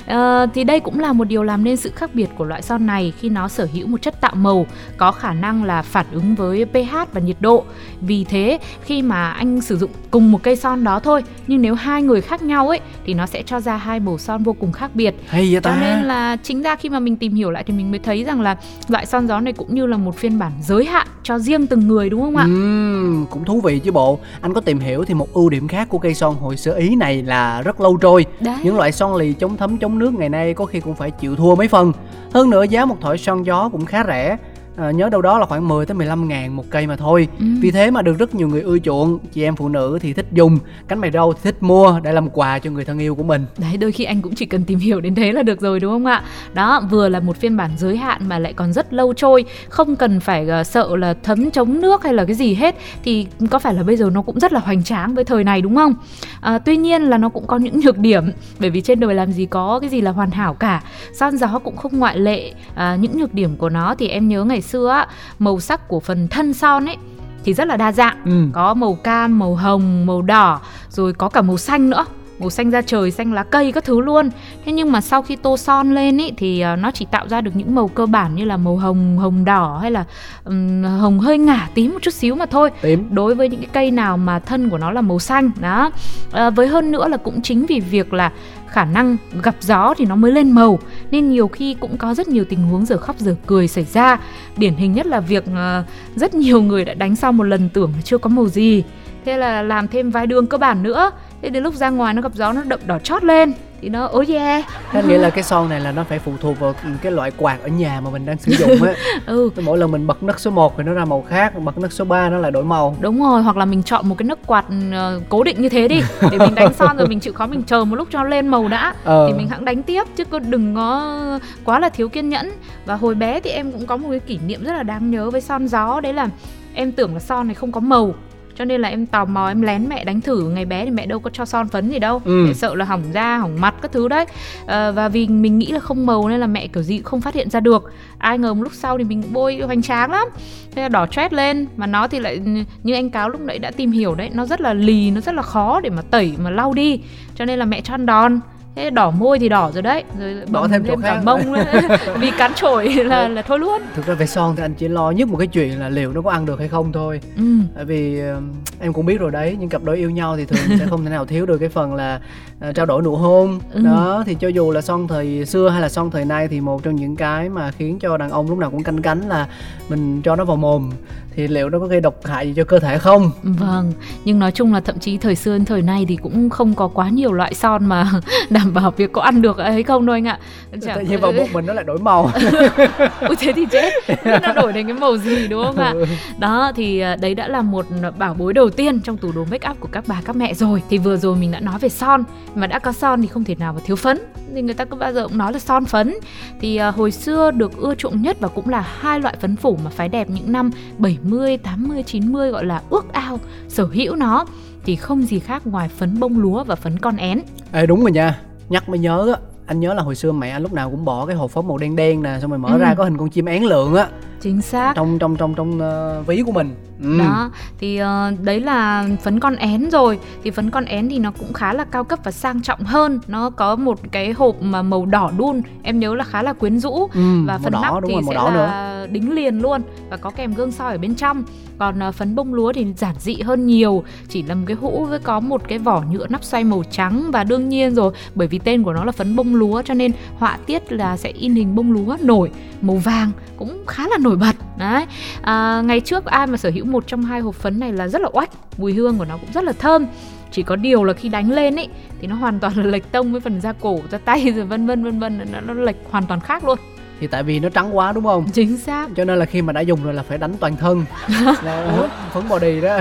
Ờ, 0.07 0.47
thì 0.55 0.65
đây 0.65 0.81
cũng 0.81 1.01
là 1.01 1.13
một 1.13 1.25
điều 1.25 1.43
làm 1.43 1.65
nên 1.65 1.77
sự 1.77 1.91
khác 1.97 2.11
biệt 2.15 2.29
của 2.39 2.45
loại 2.45 2.63
son 2.63 2.87
này 2.87 3.13
khi 3.19 3.29
nó 3.29 3.49
sở 3.49 3.69
hữu 3.73 3.87
một 3.87 4.03
chất 4.03 4.21
tạo 4.21 4.35
màu 4.35 4.67
có 4.97 5.13
khả 5.13 5.33
năng 5.33 5.65
là 5.65 5.83
phản 5.83 6.07
ứng 6.13 6.35
với 6.35 6.65
pH 6.65 6.97
và 7.13 7.21
nhiệt 7.21 7.37
độ. 7.41 7.65
Vì 8.01 8.25
thế 8.25 8.59
khi 8.83 9.03
mà 9.03 9.29
anh 9.31 9.61
sử 9.61 9.77
dụng 9.77 9.91
cùng 10.11 10.33
một 10.33 10.43
cây 10.43 10.57
son 10.57 10.85
đó 10.85 11.01
thôi 11.01 11.23
nhưng 11.47 11.63
nếu 11.63 11.75
hai 11.75 12.03
người 12.03 12.21
khác 12.21 12.43
nhau 12.43 12.69
ấy 12.69 12.81
thì 13.07 13.15
nó 13.15 13.27
sẽ 13.27 13.43
cho 13.43 13.61
ra 13.61 13.77
hai 13.77 14.01
màu 14.01 14.19
son 14.19 14.43
vô 14.43 14.53
cùng 14.53 14.73
khác 14.73 14.91
biệt. 14.95 15.15
hay 15.29 15.43
vậy 15.53 15.61
Cho 15.65 15.71
ta 15.71 15.79
nên 15.81 16.03
là 16.03 16.37
chính 16.43 16.63
ra 16.63 16.77
khi 16.77 16.89
mà 16.89 17.01
mình 17.01 17.17
tìm 17.17 17.35
hiểu 17.35 17.51
lại 17.51 17.65
thì 17.67 17.73
mình 17.75 17.91
mới 17.91 17.99
thấy 17.99 18.25
rằng 18.25 18.41
là 18.41 18.57
loại 18.89 19.07
son 19.07 19.27
gió 19.29 19.41
này 19.41 19.53
cũng 19.53 19.75
như 19.75 19.87
là 19.87 19.97
một 19.97 20.17
phiên 20.17 20.39
bản 20.39 20.53
giới 20.63 20.85
hạn 20.85 21.07
cho 21.23 21.39
riêng 21.39 21.67
từng 21.67 21.89
người 21.89 22.11
đúng 22.11 22.21
không 22.23 22.37
ạ? 22.37 22.45
Ừm, 22.45 23.27
cũng 23.31 23.45
thú 23.45 23.61
vị 23.61 23.79
chứ 23.79 23.93
bộ 23.93 24.19
anh 24.41 24.55
có 24.55 24.61
tìm 24.61 24.79
hiểu 24.79 25.05
thì 25.05 25.15
một 25.15 25.33
ưu 25.35 25.49
điểm 25.49 25.69
khác 25.69 25.89
của 25.89 25.99
cây 25.99 26.15
son 26.15 26.35
hồi 26.41 26.57
sơ 26.57 26.73
ý 26.75 26.97
này 26.97 27.23
là 27.23 27.63
rất 27.63 27.81
lâu 27.81 27.97
trôi 27.97 28.27
Đấy. 28.41 28.57
những 28.63 28.77
loại 28.77 28.93
son 28.93 29.17
lì 29.17 29.33
chống 29.33 29.57
thấm 29.57 29.79
chống 29.79 29.99
nước 29.99 30.15
ngày 30.15 30.29
nay 30.29 30.55
có 30.55 30.67
khi 30.67 30.81
cũng 30.81 30.95
phải 30.95 31.11
chịu 31.11 31.37
thua 31.37 31.55
mấy 31.55 31.69
phần 31.69 31.93
hơn 32.35 32.51
nữa 32.51 32.63
giá 32.63 32.85
một 32.85 32.97
thỏi 33.01 33.19
son 33.19 33.47
gió 33.47 33.69
cũng 33.73 33.87
khá 33.87 34.05
rẻ 34.07 34.37
à, 34.77 34.91
nhớ 34.91 35.09
đâu 35.09 35.23
đó 35.23 35.39
là 35.39 35.47
khoảng 35.47 35.69
10 35.69 35.87
tới 35.87 35.95
15 35.95 36.29
ngàn 36.29 36.57
một 36.57 36.65
cây 36.71 36.87
mà 36.87 36.97
thôi 36.97 37.29
Ừ. 37.39 37.47
vì 37.61 37.71
thế 37.71 37.91
mà 37.91 38.03
được 38.03 38.19
rất 38.19 38.35
nhiều 38.35 38.49
người 38.49 38.61
ưa 38.63 38.79
chuộng 38.79 39.19
chị 39.33 39.43
em 39.43 39.57
phụ 39.57 39.69
nữ 39.69 39.99
thì 40.03 40.13
thích 40.13 40.27
dùng 40.33 40.59
cánh 40.89 40.99
mày 41.01 41.11
râu 41.11 41.33
thì 41.33 41.39
thích 41.43 41.57
mua 41.63 42.01
để 42.03 42.13
làm 42.13 42.31
quà 42.31 42.59
cho 42.59 42.71
người 42.71 42.85
thân 42.85 42.99
yêu 42.99 43.15
của 43.15 43.23
mình 43.23 43.45
Đấy, 43.59 43.77
đôi 43.77 43.93
khi 43.93 44.05
anh 44.05 44.23
cũng 44.23 44.35
chỉ 44.35 44.47
cần 44.47 44.65
tìm 44.65 44.79
hiểu 44.79 45.01
đến 45.01 45.15
thế 45.15 45.33
là 45.33 45.43
được 45.43 45.61
rồi 45.61 45.81
đúng 45.81 45.93
không 45.93 46.07
ạ? 46.07 46.23
Đó, 46.55 46.83
vừa 46.91 47.09
là 47.09 47.21
một 47.21 47.37
phiên 47.37 47.57
bản 47.57 47.71
giới 47.79 47.97
hạn 47.97 48.29
mà 48.29 48.39
lại 48.39 48.53
còn 48.53 48.73
rất 48.73 48.93
lâu 48.93 49.13
trôi, 49.15 49.45
không 49.69 49.97
cần 49.97 50.21
phải 50.21 50.49
ờ, 50.49 50.65
sợ 50.65 50.97
là 50.97 51.15
thấm 51.23 51.51
chống 51.51 51.81
nước 51.81 52.03
hay 52.05 52.15
là 52.15 52.25
cái 52.25 52.35
gì 52.35 52.55
hết 52.55 52.77
thì 53.05 53.27
có 53.51 53.59
phải 53.59 53.75
là 53.75 53.83
bây 53.83 53.97
giờ 53.97 54.11
nó 54.13 54.23
cũng 54.23 54.41
rất 54.41 54.53
là 54.53 54.61
hoành 54.61 54.83
tráng 54.85 55.15
với 55.15 55.25
thời 55.25 55.45
này 55.45 55.61
đúng 55.63 55.77
không? 55.77 55.95
À, 56.41 56.59
tuy 56.59 56.77
nhiên 56.77 57.03
là 57.03 57.19
nó 57.19 57.29
cũng 57.29 57.47
có 57.47 57.57
những 57.57 57.81
nhược 57.81 57.99
điểm 57.99 58.25
bởi 58.61 58.71
vì 58.71 58.81
trên 58.81 59.01
đời 59.01 59.15
làm 59.15 59.33
gì 59.33 59.47
có 59.47 59.79
cái 59.81 59.91
gì 59.91 60.01
là 60.01 60.11
hoàn 60.11 60.31
hảo 60.31 60.55
cả. 60.55 60.83
Son 61.15 61.37
gió 61.37 61.59
cũng 61.65 61.77
không 61.77 61.99
ngoại 61.99 62.19
lệ. 62.19 62.53
À, 62.75 62.97
những 63.01 63.19
nhược 63.19 63.35
điểm 63.35 63.57
của 63.57 63.69
nó 63.69 63.95
thì 63.99 64.09
em 64.09 64.29
nhớ 64.29 64.45
ngày 64.45 64.62
xưa 64.63 64.89
á, 64.89 65.07
màu 65.39 65.61
sắc 65.61 65.89
của 65.89 66.01
phần 66.01 66.29
thân 66.29 66.55
son 66.55 66.87
ấy 66.87 66.97
thì 67.45 67.55
rất 67.55 67.69
là 67.69 67.77
đa 67.77 67.93
dạng. 67.93 68.17
Ừ. 68.25 68.45
có 68.53 68.75
màu 68.75 68.95
cam 68.95 69.39
màu 69.39 69.55
hồng 69.55 70.07
màu 70.07 70.23
đỏ 70.23 70.61
rồi 70.91 71.13
có 71.13 71.29
cả 71.29 71.43
màu 71.43 71.57
xanh 71.59 71.91
nữa. 71.91 72.05
Màu 72.39 72.51
xanh 72.51 72.71
da 72.71 72.83
trời 72.83 73.11
xanh 73.11 73.33
lá 73.33 73.43
cây 73.43 73.73
các 73.73 73.85
thứ 73.85 74.01
luôn. 74.01 74.31
Thế 74.65 74.73
nhưng 74.73 74.93
mà 74.93 75.01
sau 75.01 75.23
khi 75.23 75.37
tô 75.37 75.57
son 75.57 75.95
lên 75.95 76.19
ý 76.19 76.33
thì 76.37 76.61
ờ, 76.61 76.77
nó 76.77 76.91
chỉ 76.91 77.05
tạo 77.11 77.29
ra 77.29 77.41
được 77.41 77.57
những 77.57 77.75
màu 77.75 77.89
cơ 77.89 78.07
bản 78.07 78.35
như 78.35 78.45
là 78.45 78.57
màu 78.57 78.77
hồng 78.77 79.19
hồng 79.19 79.45
đỏ 79.45 79.79
hay 79.83 79.91
là 79.91 80.05
ừm, 80.45 80.83
hồng 80.85 81.21
hơi 81.21 81.39
ngả 81.39 81.69
tím 81.75 81.93
một 81.93 81.99
chút 82.03 82.15
xíu 82.15 82.35
mà 82.35 82.47
thôi. 82.47 82.71
Tím. 82.81 83.09
Đối 83.11 83.35
với 83.35 83.49
những 83.49 83.61
cái 83.61 83.69
cây 83.73 83.91
nào 83.91 84.17
mà 84.17 84.39
thân 84.39 84.71
của 84.71 84.79
nó 84.79 84.91
là 84.91 85.01
màu 85.01 85.19
xanh 85.19 85.51
đó. 85.61 85.91
À, 86.33 86.51
với 86.51 86.67
hơn 86.67 86.91
nữa 86.91 87.09
là 87.09 87.17
cũng 87.17 87.43
chính 87.43 87.67
vì 87.67 87.81
việc 87.81 88.13
là 88.13 88.33
khả 88.73 88.85
năng 88.85 89.17
gặp 89.43 89.55
gió 89.61 89.95
thì 89.97 90.05
nó 90.05 90.17
mới 90.17 90.33
lên 90.33 90.51
màu. 90.51 90.79
Nên 91.11 91.31
nhiều 91.31 91.49
khi 91.49 91.77
cũng 91.81 91.97
có 91.97 92.15
rất 92.15 92.29
nhiều 92.29 92.45
tình 92.45 92.63
huống 92.63 92.87
giờ 92.87 92.97
khóc 92.97 93.19
giờ 93.19 93.37
cười 93.47 93.69
xảy 93.69 93.85
ra. 93.85 94.19
Điển 94.57 94.75
hình 94.75 94.93
nhất 94.93 95.07
là 95.07 95.21
việc 95.21 95.45
ờ, 95.55 95.85
rất 96.17 96.35
nhiều 96.35 96.63
người 96.63 96.85
đã 96.85 96.95
đánh 96.95 97.17
xong 97.17 97.37
một 97.37 97.45
lần 97.45 97.69
tưởng 97.69 97.93
là 97.97 98.03
chưa 98.03 98.19
có 98.19 98.31
màu 98.31 98.49
gì. 98.49 98.85
Thế 99.25 99.37
là 99.37 99.63
làm 99.63 99.89
thêm 99.89 100.11
vài 100.11 100.27
đường 100.27 100.47
cơ 100.47 100.59
bản 100.59 100.83
nữa. 100.83 101.11
Thế 101.43 101.49
đến 101.49 101.63
lúc 101.63 101.75
ra 101.75 101.91
ngoài 101.91 102.15
nó 102.15 102.23
gặp 102.23 102.35
gió 102.35 102.53
nó 102.53 102.63
đậm 102.65 102.81
đỏ 102.87 102.99
chót 102.99 103.25
lên 103.25 103.53
thì 103.83 103.89
nó 103.89 104.07
ối 104.07 104.27
yeah 104.27 104.65
Thế 104.91 105.03
nghĩa 105.03 105.19
là 105.19 105.31
cái 105.31 105.45
son 105.45 105.69
này 105.69 105.81
là 105.81 105.93
nó 105.93 106.05
phải 106.05 106.19
phụ 106.19 106.33
thuộc 106.41 106.61
vào 106.61 106.75
cái 107.03 107.13
loại 107.13 107.31
quạt 107.37 107.59
ở 107.63 107.69
nhà 107.69 108.01
mà 108.01 108.11
mình 108.11 108.27
đang 108.27 108.39
sử 108.39 108.53
dụng 108.53 108.83
á. 108.83 108.95
Ừ. 109.27 109.51
Mỗi 109.63 109.79
lần 109.79 109.91
mình 109.91 110.07
bật 110.07 110.23
nấc 110.23 110.41
số 110.41 110.51
1 110.51 110.75
thì 110.77 110.85
nó 110.85 110.93
ra 110.93 111.05
màu 111.05 111.25
khác 111.29 111.59
bật 111.59 111.79
nấc 111.79 111.93
số 111.93 112.05
3 112.05 112.29
nó 112.29 112.39
lại 112.39 112.51
đổi 112.51 112.65
màu. 112.65 112.97
Đúng 113.01 113.23
rồi, 113.23 113.43
hoặc 113.43 113.57
là 113.57 113.65
mình 113.65 113.83
chọn 113.83 114.09
một 114.09 114.15
cái 114.19 114.25
nấc 114.25 114.47
quạt 114.47 114.65
ờ, 114.93 115.21
cố 115.29 115.43
định 115.43 115.63
như 115.63 115.69
thế 115.69 115.89
đi 115.89 116.01
Để 116.31 116.39
mình 116.39 116.55
đánh 116.55 116.75
son 116.75 116.97
rồi 116.97 117.09
mình 117.09 117.21
chịu 117.21 117.33
khó 117.33 117.47
mình 117.47 117.63
chờ 117.63 117.85
một 117.85 117.97
lúc 117.97 118.09
cho 118.11 118.23
lên 118.23 118.49
màu 118.49 118.69
đã 118.69 118.95
ờ. 119.05 119.29
Thì 119.29 119.39
mình 119.39 119.49
hẵng 119.49 119.65
đánh 119.65 119.83
tiếp 119.83 120.03
chứ 120.17 120.25
cứ 120.25 120.39
đừng 120.39 120.75
có 120.75 121.39
quá 121.65 121.79
là 121.79 121.89
thiếu 121.89 122.09
kiên 122.09 122.29
nhẫn. 122.29 122.51
Và 122.87 122.95
hồi 122.95 123.15
bé 123.15 123.41
thì 123.41 123.51
em 123.51 123.73
cũng 123.73 123.87
có 123.87 123.97
một 123.97 124.09
cái 124.11 124.21
kỷ 124.21 124.39
niệm 124.47 124.65
rất 124.65 124.73
là 124.73 124.83
đáng 124.83 125.11
nhớ 125.11 125.31
với 125.31 125.41
son 125.41 125.69
gió 125.69 126.01
Đấy 126.01 126.13
là 126.13 126.29
em 126.75 126.93
tưởng 126.93 127.15
là 127.15 127.21
son 127.21 127.47
này 127.47 127.55
không 127.55 127.73
có 127.73 127.81
màu 127.81 128.15
cho 128.63 128.67
nên 128.67 128.81
là 128.81 128.89
em 128.89 129.07
tò 129.07 129.25
mò 129.25 129.49
em 129.49 129.63
lén 129.63 129.89
mẹ 129.89 130.05
đánh 130.05 130.21
thử 130.21 130.49
ngày 130.49 130.65
bé 130.65 130.85
thì 130.85 130.91
mẹ 130.91 131.07
đâu 131.07 131.19
có 131.19 131.31
cho 131.31 131.45
son 131.45 131.69
phấn 131.69 131.91
gì 131.91 131.99
đâu. 131.99 132.23
Ừ. 132.25 132.45
Mẹ 132.47 132.53
sợ 132.53 132.75
là 132.75 132.85
hỏng 132.85 133.03
da 133.13 133.37
hỏng 133.37 133.61
mặt 133.61 133.75
các 133.83 133.93
thứ 133.93 134.09
đấy. 134.09 134.27
Ờ, 134.67 134.93
và 134.93 135.09
vì 135.09 135.29
mình 135.29 135.59
nghĩ 135.59 135.67
là 135.67 135.81
không 135.81 136.07
màu 136.07 136.29
nên 136.29 136.41
là 136.41 136.47
mẹ 136.47 136.67
kiểu 136.67 136.83
gì 136.83 136.99
cũng 136.99 137.05
không 137.05 137.21
phát 137.21 137.35
hiện 137.35 137.51
ra 137.51 137.61
được. 137.61 137.93
Ai 138.19 138.39
ngờ 138.39 138.55
một 138.55 138.63
lúc 138.63 138.73
sau 138.75 138.99
thì 138.99 139.05
mình 139.05 139.23
bôi 139.33 139.61
hoành 139.67 139.83
tráng 139.83 140.11
lắm. 140.11 140.29
Thế 140.75 140.83
là 140.83 140.89
đỏ 140.89 141.07
chét 141.07 141.33
lên. 141.33 141.67
Mà 141.77 141.87
nó 141.87 142.09
thì 142.09 142.19
lại 142.19 142.39
như 142.83 142.95
anh 142.95 143.11
cáo 143.11 143.29
lúc 143.29 143.41
nãy 143.41 143.59
đã 143.59 143.71
tìm 143.71 143.93
hiểu 143.93 144.15
đấy 144.15 144.31
nó 144.33 144.47
rất 144.47 144.61
là 144.61 144.75
lì 144.75 145.11
nó 145.11 145.21
rất 145.21 145.35
là 145.35 145.43
khó 145.43 145.81
để 145.81 145.91
mà 145.91 146.03
tẩy 146.03 146.33
mà 146.43 146.51
lau 146.51 146.73
đi. 146.73 147.01
Cho 147.35 147.45
nên 147.45 147.59
là 147.59 147.65
mẹ 147.65 147.81
cho 147.81 147.95
ăn 147.95 148.07
đòn 148.07 148.41
thế 148.77 148.91
đỏ 148.91 149.11
môi 149.11 149.39
thì 149.39 149.49
đỏ 149.49 149.71
rồi 149.75 149.83
đấy 149.83 150.05
rồi 150.21 150.35
bầm 150.51 150.71
thêm 150.71 150.85
chỗ 150.87 150.97
khác. 151.03 151.21
mông 151.25 151.41
vì 152.21 152.31
cắn 152.31 152.55
chổi 152.55 152.89
là 152.95 153.29
là 153.29 153.43
thôi 153.43 153.59
luôn 153.59 153.83
thực 153.95 154.07
ra 154.07 154.15
về 154.15 154.27
son 154.27 154.57
thì 154.57 154.63
anh 154.63 154.75
chỉ 154.75 154.89
lo 154.89 155.11
nhất 155.11 155.29
một 155.29 155.37
cái 155.37 155.47
chuyện 155.47 155.81
là 155.81 155.89
liệu 155.89 156.13
nó 156.13 156.21
có 156.23 156.31
ăn 156.31 156.47
được 156.47 156.59
hay 156.59 156.69
không 156.69 156.93
thôi 156.93 157.21
ừ. 157.37 157.43
tại 157.75 157.85
vì 157.85 158.21
ờ, 158.21 158.41
em 158.81 158.93
cũng 158.93 159.07
biết 159.07 159.21
rồi 159.21 159.31
đấy 159.31 159.57
những 159.61 159.69
cặp 159.69 159.83
đôi 159.85 159.97
yêu 159.97 160.11
nhau 160.11 160.37
thì 160.37 160.45
thường 160.45 160.79
sẽ 160.79 160.87
không 160.87 161.05
thể 161.05 161.11
nào 161.11 161.27
thiếu 161.27 161.47
được 161.47 161.59
cái 161.59 161.69
phần 161.69 161.95
là 161.95 162.21
ờ, 162.61 162.73
trao 162.73 162.87
đổi 162.87 163.03
nụ 163.03 163.17
hôn 163.17 163.59
Ừ. 163.73 163.81
đó 163.85 164.23
thì 164.27 164.35
cho 164.35 164.49
dù 164.49 164.71
là 164.71 164.81
son 164.81 165.09
thời 165.09 165.47
xưa 165.47 165.69
hay 165.69 165.81
là 165.81 165.89
son 165.89 166.11
thời 166.11 166.25
nay 166.25 166.49
thì 166.49 166.61
một 166.61 166.83
trong 166.83 166.97
những 166.97 167.17
cái 167.17 167.49
mà 167.49 167.71
khiến 167.71 167.99
cho 167.99 168.17
đàn 168.17 168.31
ông 168.31 168.49
lúc 168.49 168.59
nào 168.59 168.71
cũng 168.71 168.83
canh 168.83 169.03
cánh 169.03 169.29
là 169.29 169.47
mình 169.89 170.23
cho 170.23 170.37
nó 170.37 170.45
vào 170.45 170.57
mồm 170.57 170.91
thì 171.37 171.49
liệu 171.49 171.71
nó 171.71 171.79
có 171.79 171.87
gây 171.87 172.01
độc 172.01 172.15
hại 172.27 172.47
gì 172.47 172.53
cho 172.57 172.65
cơ 172.65 172.79
thể 172.79 172.99
không 172.99 173.31
Vâng, 173.43 173.93
nhưng 174.25 174.39
nói 174.39 174.53
chung 174.53 174.73
là 174.75 174.81
thậm 174.81 174.99
chí 174.99 175.19
thời 175.19 175.35
xưa 175.37 175.59
thời 175.67 175.83
nay 175.83 176.05
thì 176.09 176.17
cũng 176.17 176.51
không 176.51 176.75
có 176.75 176.89
quá 176.89 177.09
nhiều 177.09 177.33
loại 177.33 177.55
son 177.55 177.87
mà 177.87 178.11
đảm 178.51 178.75
bảo 178.75 178.91
việc 178.91 179.13
có 179.13 179.23
ăn 179.23 179.43
được 179.43 179.57
ấy 179.59 179.83
không 179.83 180.07
đâu 180.07 180.15
anh 180.15 180.27
ạ. 180.29 180.39
Chẳng- 180.83 180.97
tự 180.99 181.03
nhiên 181.03 181.21
vào 181.21 181.33
bụng 181.33 181.49
mình 181.53 181.67
nó 181.67 181.73
lại 181.73 181.85
đổi 181.85 181.99
màu 181.99 182.31
Ui 183.29 183.37
thế 183.39 183.53
thì 183.53 183.67
chết, 183.71 183.93
nó 184.25 184.53
đổi 184.53 184.73
thành 184.73 184.85
cái 184.87 184.95
màu 184.95 185.17
gì 185.17 185.49
đúng 185.49 185.65
không 185.65 185.77
ạ? 185.79 185.91
Ừ. 185.95 186.05
Đó 186.39 186.73
thì 186.77 187.01
à, 187.01 187.17
đấy 187.17 187.35
đã 187.35 187.49
là 187.49 187.63
một 187.63 187.87
bảo 188.19 188.35
bối 188.35 188.53
đầu 188.53 188.71
tiên 188.71 189.01
trong 189.01 189.17
tủ 189.17 189.33
đồ 189.33 189.45
make 189.51 189.69
up 189.71 189.81
của 189.81 189.89
các 189.93 190.05
bà 190.07 190.21
các 190.25 190.37
mẹ 190.37 190.55
rồi. 190.55 190.83
Thì 190.91 190.99
vừa 190.99 191.17
rồi 191.17 191.37
mình 191.37 191.51
đã 191.53 191.61
nói 191.61 191.79
về 191.79 191.89
son, 191.89 192.25
mà 192.55 192.67
đã 192.67 192.79
có 192.79 192.93
son 192.93 193.23
thì 193.23 193.29
không 193.29 193.45
thể 193.45 193.55
nào 193.55 193.73
mà 193.73 193.81
thiếu 193.85 193.97
phấn. 193.97 194.19
Thì 194.55 194.63
người 194.63 194.75
ta 194.75 194.85
cứ 194.85 194.97
bao 194.97 195.13
giờ 195.13 195.29
cũng 195.29 195.39
nói 195.39 195.53
là 195.53 195.59
son 195.59 195.85
phấn. 195.85 196.15
Thì 196.61 196.77
à, 196.77 196.91
hồi 196.91 197.11
xưa 197.11 197.51
được 197.51 197.77
ưa 197.77 197.95
chuộng 197.95 198.23
nhất 198.23 198.37
và 198.41 198.49
cũng 198.49 198.69
là 198.69 198.87
hai 199.01 199.21
loại 199.21 199.35
phấn 199.41 199.57
phủ 199.57 199.79
mà 199.85 199.91
phái 199.91 200.09
đẹp 200.09 200.31
những 200.31 200.53
năm 200.53 200.71
70, 200.99 201.19
80, 201.59 202.03
90 202.03 202.51
gọi 202.51 202.65
là 202.65 202.83
ước 202.91 203.13
ao 203.13 203.39
sở 203.69 203.85
hữu 203.85 204.17
nó 204.17 204.45
thì 204.85 204.97
không 204.97 205.23
gì 205.23 205.39
khác 205.39 205.67
ngoài 205.67 205.89
phấn 205.89 206.21
bông 206.21 206.39
lúa 206.39 206.65
và 206.65 206.75
phấn 206.75 206.99
con 206.99 207.17
én. 207.17 207.41
Ê 207.73 207.87
đúng 207.87 208.01
rồi 208.01 208.13
nha 208.13 208.39
nhắc 208.69 208.89
mới 208.89 208.99
nhớ 208.99 209.33
á 209.35 209.41
anh 209.67 209.81
nhớ 209.81 209.95
là 209.95 210.03
hồi 210.03 210.15
xưa 210.15 210.33
mẹ 210.33 210.49
anh 210.51 210.63
lúc 210.63 210.73
nào 210.73 210.91
cũng 210.91 211.05
bỏ 211.05 211.27
cái 211.27 211.37
hộp 211.37 211.51
phấn 211.51 211.69
màu 211.69 211.79
đen 211.79 211.97
đen 211.97 212.23
nè 212.23 212.39
xong 212.41 212.51
rồi 212.51 212.59
mở 212.59 212.69
Ừ. 212.73 212.79
ra 212.79 212.95
có 212.95 213.05
hình 213.05 213.19
con 213.19 213.31
chim 213.31 213.45
én 213.45 213.63
lượn 213.65 213.95
á 213.95 214.09
Chính 214.41 214.63
xác. 214.63 214.93
trong 214.97 215.19
trong 215.19 215.37
trong 215.37 215.55
trong 215.55 215.81
ờ, 215.81 216.23
ví 216.27 216.43
của 216.47 216.53
mình 216.53 216.75
ừ. 217.03 217.19
Đó, 217.19 217.51
thì 217.79 217.97
ờ, 217.97 218.33
đấy 218.43 218.61
là 218.61 219.09
phấn 219.23 219.41
con 219.41 219.57
én 219.57 219.91
rồi. 219.91 220.19
Thì 220.45 220.51
phấn 220.51 220.71
con 220.71 220.85
én 220.85 221.09
thì 221.09 221.19
nó 221.19 221.31
cũng 221.39 221.53
khá 221.53 221.73
là 221.73 221.85
cao 221.85 222.05
cấp 222.05 222.19
và 222.25 222.31
sang 222.31 222.63
trọng 222.63 222.81
hơn. 222.85 223.21
Nó 223.29 223.51
có 223.51 223.77
một 223.77 223.99
cái 224.13 224.33
hộp 224.33 224.63
mà 224.63 224.83
màu 224.83 225.07
đỏ 225.07 225.31
đun 225.39 225.63
Em 225.83 225.99
nhớ 226.01 226.15
là 226.15 226.25
khá 226.25 226.43
là 226.43 226.53
quyến 226.53 226.79
rũ. 226.79 227.09
Ừ, 227.15 227.45
Và 227.47 227.59
phần 227.59 227.73
đỏ 227.73 227.81
nắp 227.83 227.95
thì 228.09 228.13
rồi 228.15 228.23
sẽ 228.29 228.35
đỏ 228.35 228.51
nữa. 228.51 228.57
là 228.57 229.07
đính 229.11 229.35
liền 229.35 229.59
luôn 229.59 229.83
Và 230.11 230.17
có 230.17 230.31
kèm 230.31 230.55
gương 230.55 230.73
soi 230.73 230.93
ở 230.93 230.99
bên 230.99 231.15
trong. 231.15 231.45
Còn 231.79 231.99
ờ, 231.99 232.13
phấn 232.13 232.35
bông 232.35 232.55
lúa 232.55 232.73
thì 232.73 232.87
giản 232.97 233.15
dị 233.19 233.41
hơn 233.41 233.67
nhiều. 233.67 234.05
Chỉ 234.29 234.43
là 234.43 234.55
một 234.55 234.63
cái 234.67 234.77
hũ 234.81 235.07
với 235.11 235.19
có 235.19 235.41
một 235.41 235.63
cái 235.69 235.79
vỏ 235.79 236.03
nhựa 236.11 236.27
nắp 236.29 236.45
xoay 236.45 236.65
màu 236.65 236.83
trắng 236.91 237.31
Và 237.33 237.45
đương 237.45 237.69
nhiên 237.69 237.95
rồi 237.95 238.13
Bởi 238.35 238.49
vì 238.49 238.59
tên 238.59 238.83
của 238.83 238.93
nó 238.93 239.05
là 239.05 239.13
phấn 239.13 239.37
bông 239.37 239.55
lúa 239.55 239.83
Cho 239.83 239.95
nên 239.95 240.13
họa 240.39 240.59
tiết 240.67 240.93
là 240.93 241.17
sẽ 241.17 241.29
in 241.29 241.55
hình 241.55 241.75
bông 241.75 241.93
lúa 241.93 242.17
nổi 242.21 242.51
Màu 242.83 242.97
vàng 242.97 243.31
cũng 243.57 243.85
khá 243.87 244.09
là 244.09 244.19
nổi 244.21 244.37
bật 244.37 244.53
Đấy. 244.77 245.07
À, 245.43 245.83
ngày 245.85 246.01
trước 246.01 246.25
ai 246.25 246.47
mà 246.47 246.57
sở 246.57 246.71
hữu 246.75 246.85
một 246.85 247.05
trong 247.07 247.23
hai 247.23 247.41
hộp 247.41 247.55
phấn 247.55 247.81
này 247.81 247.93
là 247.93 248.09
rất 248.09 248.23
là 248.23 248.29
oách 248.33 248.51
mùi 248.79 248.93
hương 248.93 249.19
của 249.19 249.25
nó 249.25 249.37
cũng 249.37 249.53
rất 249.55 249.65
là 249.65 249.73
thơm. 249.73 250.07
Chỉ 250.51 250.63
có 250.63 250.77
điều 250.77 251.05
là 251.05 251.13
khi 251.13 251.29
đánh 251.29 251.51
lên 251.51 251.77
ấy 251.77 251.89
thì 252.21 252.27
nó 252.27 252.35
hoàn 252.35 252.61
toàn 252.61 252.77
là 252.77 252.85
lệch 252.85 253.13
tông 253.13 253.33
với 253.33 253.41
phần 253.41 253.61
da 253.61 253.73
cổ 253.73 254.01
da 254.11 254.19
tay 254.19 254.53
rồi 254.57 254.65
vân 254.65 254.87
vân 254.87 255.05
vân 255.05 255.19
vân 255.19 255.41
nó, 255.53 255.61
nó 255.61 255.75
lệch 255.75 255.97
hoàn 256.11 256.27
toàn 256.27 256.41
khác 256.41 256.65
luôn 256.65 256.79
thì 257.23 257.29
tại 257.29 257.43
vì 257.43 257.61
nó 257.61 257.69
trắng 257.69 257.97
quá 257.97 258.13
đúng 258.13 258.25
không? 258.25 258.47
Chính 258.53 258.77
xác. 258.77 259.09
Cho 259.17 259.25
nên 259.25 259.39
là 259.39 259.45
khi 259.45 259.63
mà 259.63 259.73
đã 259.73 259.81
dùng 259.81 260.05
rồi 260.05 260.15
là 260.15 260.23
phải 260.23 260.39
đánh 260.39 260.53
toàn 260.61 260.77
thân. 260.77 261.05
Là 261.63 262.09
phấn 262.33 262.49
body 262.49 262.81
đó. 262.81 262.99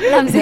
Làm 0.00 0.28
gì? 0.28 0.40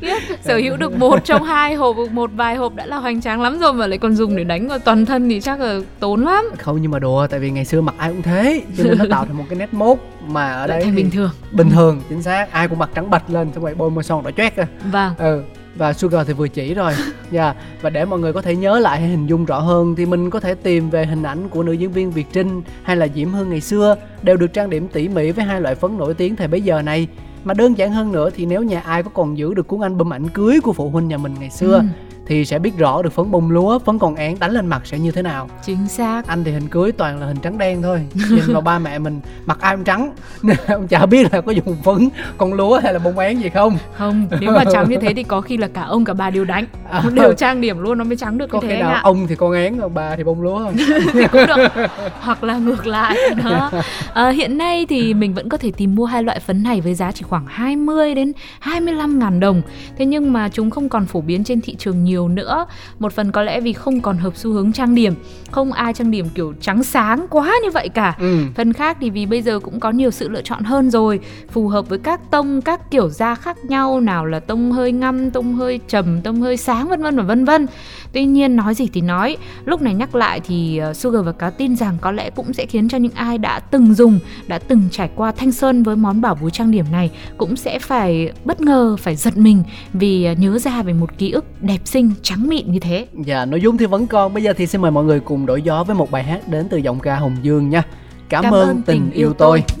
Yeah. 0.00 0.22
sở 0.44 0.56
hữu 0.56 0.76
được 0.76 0.96
một 0.96 1.24
trong 1.24 1.42
hai 1.42 1.74
hộp 1.74 1.96
một 2.12 2.30
vài 2.34 2.56
hộp 2.56 2.74
đã 2.74 2.86
là 2.86 2.96
hoành 2.96 3.20
tráng 3.20 3.40
lắm 3.42 3.58
rồi 3.58 3.72
mà 3.72 3.86
lại 3.86 3.98
còn 3.98 4.14
dùng 4.14 4.36
để 4.36 4.44
đánh 4.44 4.68
vào 4.68 4.78
toàn 4.78 5.06
thân 5.06 5.28
thì 5.28 5.40
chắc 5.40 5.60
là 5.60 5.80
tốn 6.00 6.24
lắm. 6.24 6.44
Không 6.58 6.78
nhưng 6.82 6.90
mà 6.90 6.98
đùa 6.98 7.26
tại 7.26 7.40
vì 7.40 7.50
ngày 7.50 7.64
xưa 7.64 7.80
mặc 7.80 7.94
ai 7.98 8.10
cũng 8.10 8.22
thế. 8.22 8.62
Cho 8.78 8.84
nên 8.84 8.98
nó 8.98 9.04
tạo 9.10 9.24
thành 9.24 9.36
một 9.36 9.44
cái 9.48 9.58
nét 9.58 9.74
mốt 9.74 9.98
mà 10.26 10.52
ở 10.52 10.66
đây 10.66 10.84
bình 10.96 11.10
thường. 11.10 11.30
bình 11.52 11.70
thường 11.70 12.02
chính 12.08 12.22
xác. 12.22 12.52
Ai 12.52 12.68
cũng 12.68 12.78
mặc 12.78 12.90
trắng 12.94 13.10
bạch 13.10 13.30
lên 13.30 13.52
xong 13.54 13.64
rồi 13.64 13.74
bôi 13.74 13.90
môi 13.90 14.04
son 14.04 14.24
đỏ 14.24 14.30
choét 14.30 14.56
à 14.56 14.66
vâng. 14.92 15.14
Ừ 15.18 15.42
và 15.76 15.92
Sugar 15.92 16.26
thì 16.26 16.32
vừa 16.32 16.48
chỉ 16.48 16.74
rồi 16.74 16.92
dạ 17.30 17.44
yeah. 17.44 17.56
và 17.82 17.90
để 17.90 18.04
mọi 18.04 18.18
người 18.18 18.32
có 18.32 18.42
thể 18.42 18.56
nhớ 18.56 18.78
lại 18.78 19.00
hay 19.00 19.10
hình 19.10 19.26
dung 19.26 19.44
rõ 19.44 19.58
hơn 19.58 19.94
thì 19.96 20.06
mình 20.06 20.30
có 20.30 20.40
thể 20.40 20.54
tìm 20.54 20.90
về 20.90 21.06
hình 21.06 21.22
ảnh 21.22 21.48
của 21.48 21.62
nữ 21.62 21.72
diễn 21.72 21.92
viên 21.92 22.10
Việt 22.10 22.26
Trinh 22.32 22.62
hay 22.82 22.96
là 22.96 23.08
Diễm 23.14 23.32
Hương 23.32 23.50
ngày 23.50 23.60
xưa 23.60 23.96
đều 24.22 24.36
được 24.36 24.52
trang 24.52 24.70
điểm 24.70 24.88
tỉ 24.88 25.08
mỉ 25.08 25.30
với 25.30 25.44
hai 25.44 25.60
loại 25.60 25.74
phấn 25.74 25.98
nổi 25.98 26.14
tiếng 26.14 26.36
thời 26.36 26.48
bấy 26.48 26.60
giờ 26.60 26.82
này 26.82 27.08
mà 27.44 27.54
đơn 27.54 27.78
giản 27.78 27.92
hơn 27.92 28.12
nữa 28.12 28.30
thì 28.30 28.46
nếu 28.46 28.62
nhà 28.62 28.80
ai 28.80 29.02
có 29.02 29.10
còn 29.14 29.38
giữ 29.38 29.54
được 29.54 29.66
cuốn 29.66 29.80
album 29.80 30.12
ảnh 30.12 30.28
cưới 30.28 30.60
của 30.60 30.72
phụ 30.72 30.90
huynh 30.90 31.08
nhà 31.08 31.16
mình 31.16 31.34
ngày 31.40 31.50
xưa 31.50 31.74
ừ 31.74 31.82
thì 32.30 32.44
sẽ 32.44 32.58
biết 32.58 32.76
rõ 32.78 33.02
được 33.02 33.12
phấn 33.12 33.30
bông 33.30 33.50
lúa 33.50 33.78
phấn 33.78 33.98
còn 33.98 34.14
án 34.14 34.38
đánh 34.38 34.50
lên 34.50 34.66
mặt 34.66 34.82
sẽ 34.84 34.98
như 34.98 35.10
thế 35.10 35.22
nào. 35.22 35.48
Chính 35.66 35.88
xác. 35.88 36.26
Anh 36.26 36.44
thì 36.44 36.52
hình 36.52 36.68
cưới 36.68 36.92
toàn 36.92 37.20
là 37.20 37.26
hình 37.26 37.36
trắng 37.42 37.58
đen 37.58 37.82
thôi. 37.82 38.06
Nhìn 38.30 38.44
vào 38.52 38.60
ba 38.60 38.78
mẹ 38.78 38.98
mình 38.98 39.20
mặc 39.46 39.58
ai 39.60 39.76
cũng 39.76 39.84
trắng. 39.84 40.12
Nên 40.42 40.56
ông 40.66 40.88
chả 40.88 41.06
biết 41.06 41.32
là 41.32 41.40
có 41.40 41.52
dùng 41.52 41.76
phấn 41.84 42.08
con 42.38 42.52
lúa 42.52 42.80
hay 42.82 42.92
là 42.92 42.98
bông 42.98 43.18
án 43.18 43.42
gì 43.42 43.48
không. 43.48 43.78
Không 43.94 44.26
nếu 44.40 44.52
mà 44.52 44.64
trắng 44.72 44.90
như 44.90 44.96
thế 45.00 45.14
thì 45.16 45.22
có 45.22 45.40
khi 45.40 45.56
là 45.56 45.68
cả 45.68 45.82
ông 45.82 46.04
cả 46.04 46.12
bà 46.14 46.30
đều 46.30 46.44
đánh. 46.44 46.64
À, 46.90 47.02
đều 47.14 47.32
trang 47.32 47.60
điểm 47.60 47.78
luôn 47.78 47.98
nó 47.98 48.04
mới 48.04 48.16
trắng 48.16 48.38
được 48.38 48.50
có 48.50 48.60
như 48.60 48.68
thế 48.68 48.80
nào 48.80 48.90
ạ. 48.90 49.00
ông 49.04 49.26
thì 49.26 49.34
con 49.34 49.52
án 49.52 49.80
còn 49.80 49.94
bà 49.94 50.16
thì 50.16 50.24
bông 50.24 50.42
lúa 50.42 50.58
không 50.58 50.74
thì 51.12 51.26
cũng 51.32 51.46
được. 51.46 51.86
Hoặc 52.20 52.44
là 52.44 52.56
ngược 52.58 52.86
lại 52.86 53.18
đó. 53.44 53.70
À, 54.14 54.28
hiện 54.28 54.58
nay 54.58 54.86
thì 54.88 55.14
mình 55.14 55.34
vẫn 55.34 55.48
có 55.48 55.56
thể 55.56 55.70
tìm 55.76 55.94
mua 55.94 56.04
hai 56.04 56.22
loại 56.22 56.40
phấn 56.40 56.62
này 56.62 56.80
với 56.80 56.94
giá 56.94 57.12
chỉ 57.12 57.22
khoảng 57.22 57.44
20 57.46 58.14
đến 58.14 58.32
25 58.60 59.18
ngàn 59.18 59.40
đồng. 59.40 59.62
Thế 59.98 60.04
nhưng 60.04 60.32
mà 60.32 60.48
chúng 60.48 60.70
không 60.70 60.88
còn 60.88 61.06
phổ 61.06 61.20
biến 61.20 61.44
trên 61.44 61.60
thị 61.60 61.76
trường 61.78 62.04
nhiều 62.04 62.19
nhiều 62.20 62.28
nữa. 62.28 62.66
Một 62.98 63.12
phần 63.12 63.32
có 63.32 63.42
lẽ 63.42 63.60
vì 63.60 63.72
không 63.72 64.00
còn 64.00 64.18
hợp 64.18 64.36
xu 64.36 64.52
hướng 64.52 64.72
trang 64.72 64.94
điểm 64.94 65.14
không 65.50 65.72
ai 65.72 65.92
trang 65.92 66.10
điểm 66.10 66.28
kiểu 66.34 66.54
trắng 66.60 66.84
sáng 66.84 67.26
quá 67.30 67.52
như 67.62 67.70
vậy 67.70 67.88
cả. 67.88 68.16
Ừ. 68.18 68.38
phần 68.54 68.72
khác 68.72 68.96
thì 69.00 69.10
vì 69.10 69.26
bây 69.26 69.42
giờ 69.42 69.58
cũng 69.58 69.80
có 69.80 69.90
nhiều 69.90 70.10
sự 70.10 70.28
lựa 70.28 70.42
chọn 70.42 70.62
hơn 70.62 70.90
rồi 70.90 71.20
phù 71.50 71.68
hợp 71.68 71.88
với 71.88 71.98
các 71.98 72.20
tông 72.30 72.60
các 72.60 72.90
kiểu 72.90 73.08
da 73.08 73.34
khác 73.34 73.56
nhau 73.64 74.00
nào 74.00 74.26
là 74.26 74.40
tông 74.40 74.72
hơi 74.72 74.92
ngăm 74.92 75.30
tông 75.30 75.54
hơi 75.54 75.80
trầm 75.88 76.20
tông 76.20 76.40
hơi 76.40 76.56
sáng 76.56 76.88
vân 76.88 77.02
vân 77.02 77.16
và 77.16 77.22
vân 77.22 77.44
vân 77.44 77.66
tuy 78.12 78.24
nhiên 78.24 78.56
nói 78.56 78.74
gì 78.74 78.88
thì 78.92 79.00
nói. 79.00 79.36
Lúc 79.64 79.82
này 79.82 79.94
nhắc 79.94 80.14
lại 80.14 80.40
thì 80.40 80.78
ờ, 80.78 80.94
Sugar 80.94 81.24
và 81.24 81.32
cá 81.32 81.50
tin 81.50 81.76
rằng 81.76 81.96
có 82.00 82.12
lẽ 82.12 82.30
cũng 82.30 82.52
sẽ 82.52 82.66
khiến 82.66 82.88
cho 82.88 82.98
những 82.98 83.12
ai 83.14 83.38
đã 83.38 83.60
từng 83.60 83.94
dùng 83.94 84.18
đã 84.46 84.58
từng 84.58 84.82
trải 84.90 85.10
qua 85.14 85.32
thanh 85.32 85.52
xuân 85.52 85.82
với 85.82 85.96
món 85.96 86.20
bảo 86.20 86.38
bối 86.40 86.50
trang 86.50 86.70
điểm 86.70 86.84
này 86.92 87.10
cũng 87.36 87.56
sẽ 87.56 87.78
phải 87.78 88.32
bất 88.44 88.60
ngờ 88.60 88.96
phải 89.00 89.16
giật 89.16 89.36
mình 89.36 89.62
vì 89.92 90.24
ờ, 90.24 90.32
nhớ 90.32 90.58
ra 90.58 90.82
về 90.82 90.92
một 90.92 91.18
ký 91.18 91.30
ức 91.30 91.44
đẹp 91.62 91.80
xinh 91.84 92.10
trắng 92.22 92.48
mịn 92.48 92.72
như 92.72 92.78
thế. 92.78 93.06
Dạ 93.24 93.44
nội 93.44 93.60
dung 93.60 93.76
thì 93.76 93.86
vẫn 93.86 94.06
còn. 94.06 94.34
Bây 94.34 94.42
giờ 94.42 94.52
thì 94.52 94.66
xin 94.66 94.80
mời 94.80 94.90
mọi 94.90 95.04
người 95.04 95.20
cùng 95.20 95.46
đổi 95.46 95.62
gió 95.62 95.84
với 95.84 95.96
một 95.96 96.10
bài 96.10 96.24
hát 96.24 96.48
đến 96.48 96.66
từ 96.70 96.76
giọng 96.78 97.00
ca 97.00 97.16
Hồng 97.16 97.36
Dương 97.42 97.70
nha. 97.70 97.82
Cảm, 98.28 98.42
Cảm 98.42 98.54
ơn, 98.54 98.68
ơn 98.68 98.82
tình, 98.82 99.00
tình 99.00 99.10
yêu 99.10 99.32
tôi, 99.32 99.62
tôi. 99.68 99.79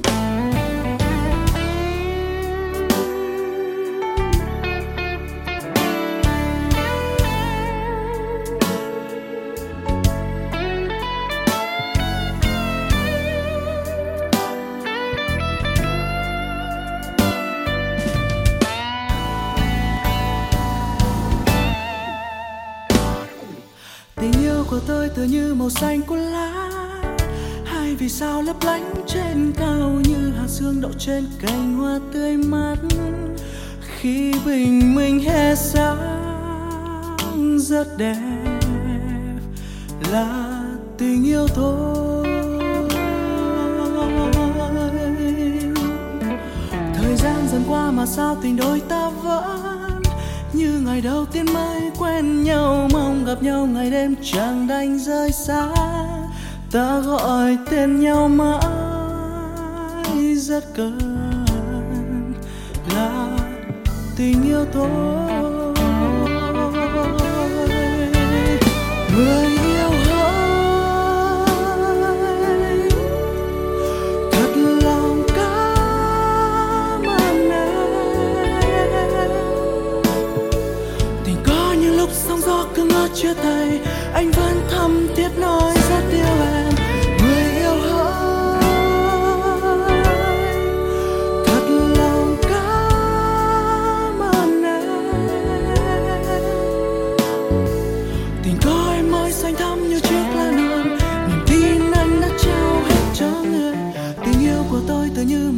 trên 31.10 31.26
cành 31.40 31.78
hoa 31.78 31.98
tươi 32.12 32.36
mát, 32.36 32.76
khi 33.80 34.34
bình 34.46 34.94
minh 34.94 35.20
hé 35.20 35.54
sáng 35.54 35.98
rất 37.58 37.98
đẹp 37.98 38.60
là 40.12 40.62
tình 40.98 41.26
yêu 41.26 41.48
thôi. 41.54 42.26
Thời 46.94 47.16
gian 47.16 47.48
dần 47.52 47.62
qua 47.68 47.90
mà 47.90 48.06
sao 48.06 48.36
tình 48.42 48.56
đôi 48.56 48.80
ta 48.80 49.10
vẫn 49.22 50.02
như 50.52 50.82
ngày 50.86 51.00
đầu 51.00 51.26
tiên 51.32 51.46
mới 51.54 51.90
quen 51.98 52.42
nhau, 52.42 52.88
mong 52.92 53.24
gặp 53.24 53.42
nhau 53.42 53.66
ngày 53.66 53.90
đêm 53.90 54.14
chẳng 54.22 54.66
đành 54.66 54.98
rơi 54.98 55.32
xa. 55.32 55.68
Ta 56.72 57.00
gọi 57.00 57.58
tên 57.70 58.00
nhau 58.00 58.28
mãi 58.28 58.79
rất 60.50 60.64
cần 60.74 60.98
là 62.94 63.38
tình 64.16 64.42
yêu 64.48 64.64
thôi. 64.72 65.74
Người 69.16 69.46
yêu 69.46 69.90
hỡi 69.90 70.50
thật 74.32 74.50
lòng 74.82 75.22
cảm 75.36 77.02
ơn 77.06 77.50
em. 77.50 77.70
Tình 81.24 81.36
có 81.46 81.74
những 81.80 81.96
lúc 81.96 82.08
sóng 82.12 82.40
gió 82.40 82.66
cứ 82.74 82.84
ngỡ 82.84 83.08
chia 83.14 83.34
tay, 83.34 83.80
anh 84.14 84.30
vẫn 84.30 84.60
thầm 84.70 85.06
thì 85.16 85.19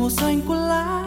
màu 0.03 0.11
xanh 0.11 0.41
của 0.49 0.55
lá. 0.55 1.03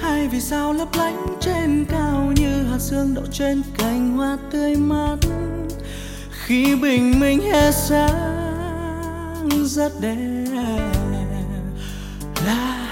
Hay 0.00 0.28
vì 0.28 0.40
sao 0.40 0.72
lấp 0.72 0.88
lánh 0.96 1.26
trên 1.40 1.84
cao 1.88 2.32
như 2.36 2.62
hạt 2.70 2.78
sương 2.78 3.14
đậu 3.14 3.24
trên 3.32 3.62
cành 3.78 4.16
hoa 4.16 4.38
tươi 4.50 4.76
mát. 4.76 5.16
Khi 6.30 6.76
bình 6.76 7.20
minh 7.20 7.40
hết 7.40 7.74
sáng, 7.74 9.48
rất 9.64 9.92
đẹp 10.00 10.46
là 12.46 12.88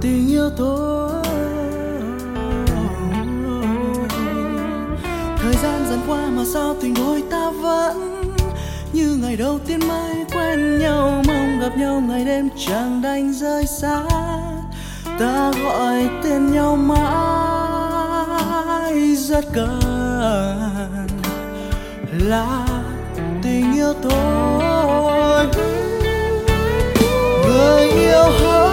tình 0.00 0.28
yêu 0.28 0.50
tôi. 0.58 1.24
Thời 5.38 5.54
gian 5.62 5.86
dần 5.90 6.00
qua 6.06 6.26
mà 6.26 6.44
sao 6.52 6.76
tình 6.82 6.94
đôi 6.94 7.22
ta 7.30 7.50
vẫn 7.50 8.13
như 8.94 9.16
ngày 9.22 9.36
đầu 9.36 9.58
tiên 9.66 9.80
mới 9.88 10.24
quen 10.32 10.78
nhau, 10.78 11.22
mong 11.26 11.60
gặp 11.60 11.76
nhau 11.76 12.02
ngày 12.08 12.24
đêm 12.24 12.48
chẳng 12.66 13.02
đành 13.02 13.32
rơi 13.32 13.66
xa. 13.66 14.02
Ta 15.18 15.52
gọi 15.64 16.08
tên 16.22 16.52
nhau 16.52 16.76
mãi 16.76 16.96
rất 19.16 19.44
cần 19.52 19.80
là 22.18 22.66
tình 23.42 23.74
yêu 23.74 23.92
thôi. 24.02 25.46
Người 27.46 27.90
yêu 27.90 28.24
hơn 28.40 28.63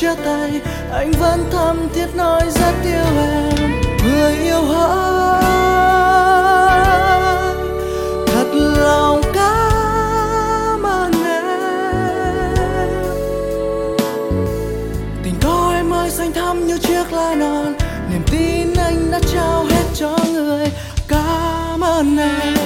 chia 0.00 0.14
tay, 0.24 0.60
anh 0.92 1.12
vẫn 1.12 1.44
thầm 1.50 1.88
thiết 1.94 2.06
nói 2.16 2.42
rất 2.50 2.72
yêu 2.84 3.04
em. 3.18 3.80
Người 4.04 4.36
yêu 4.36 4.62
hỡi 4.62 5.42
thật 8.26 8.46
lòng 8.54 9.22
cảm 9.34 10.82
ơn 10.82 11.12
em. 11.24 12.88
Tình 15.24 15.34
có 15.42 15.74
mới 15.88 16.10
xanh 16.10 16.32
thắm 16.32 16.66
như 16.66 16.78
chiếc 16.78 17.12
lá 17.12 17.34
non, 17.34 17.74
niềm 18.10 18.22
tin 18.30 18.74
anh 18.74 19.10
đã 19.12 19.20
trao 19.34 19.64
hết 19.64 19.84
cho 19.94 20.18
người. 20.32 20.66
Cảm 21.08 21.84
ơn 21.84 22.16
em. 22.18 22.59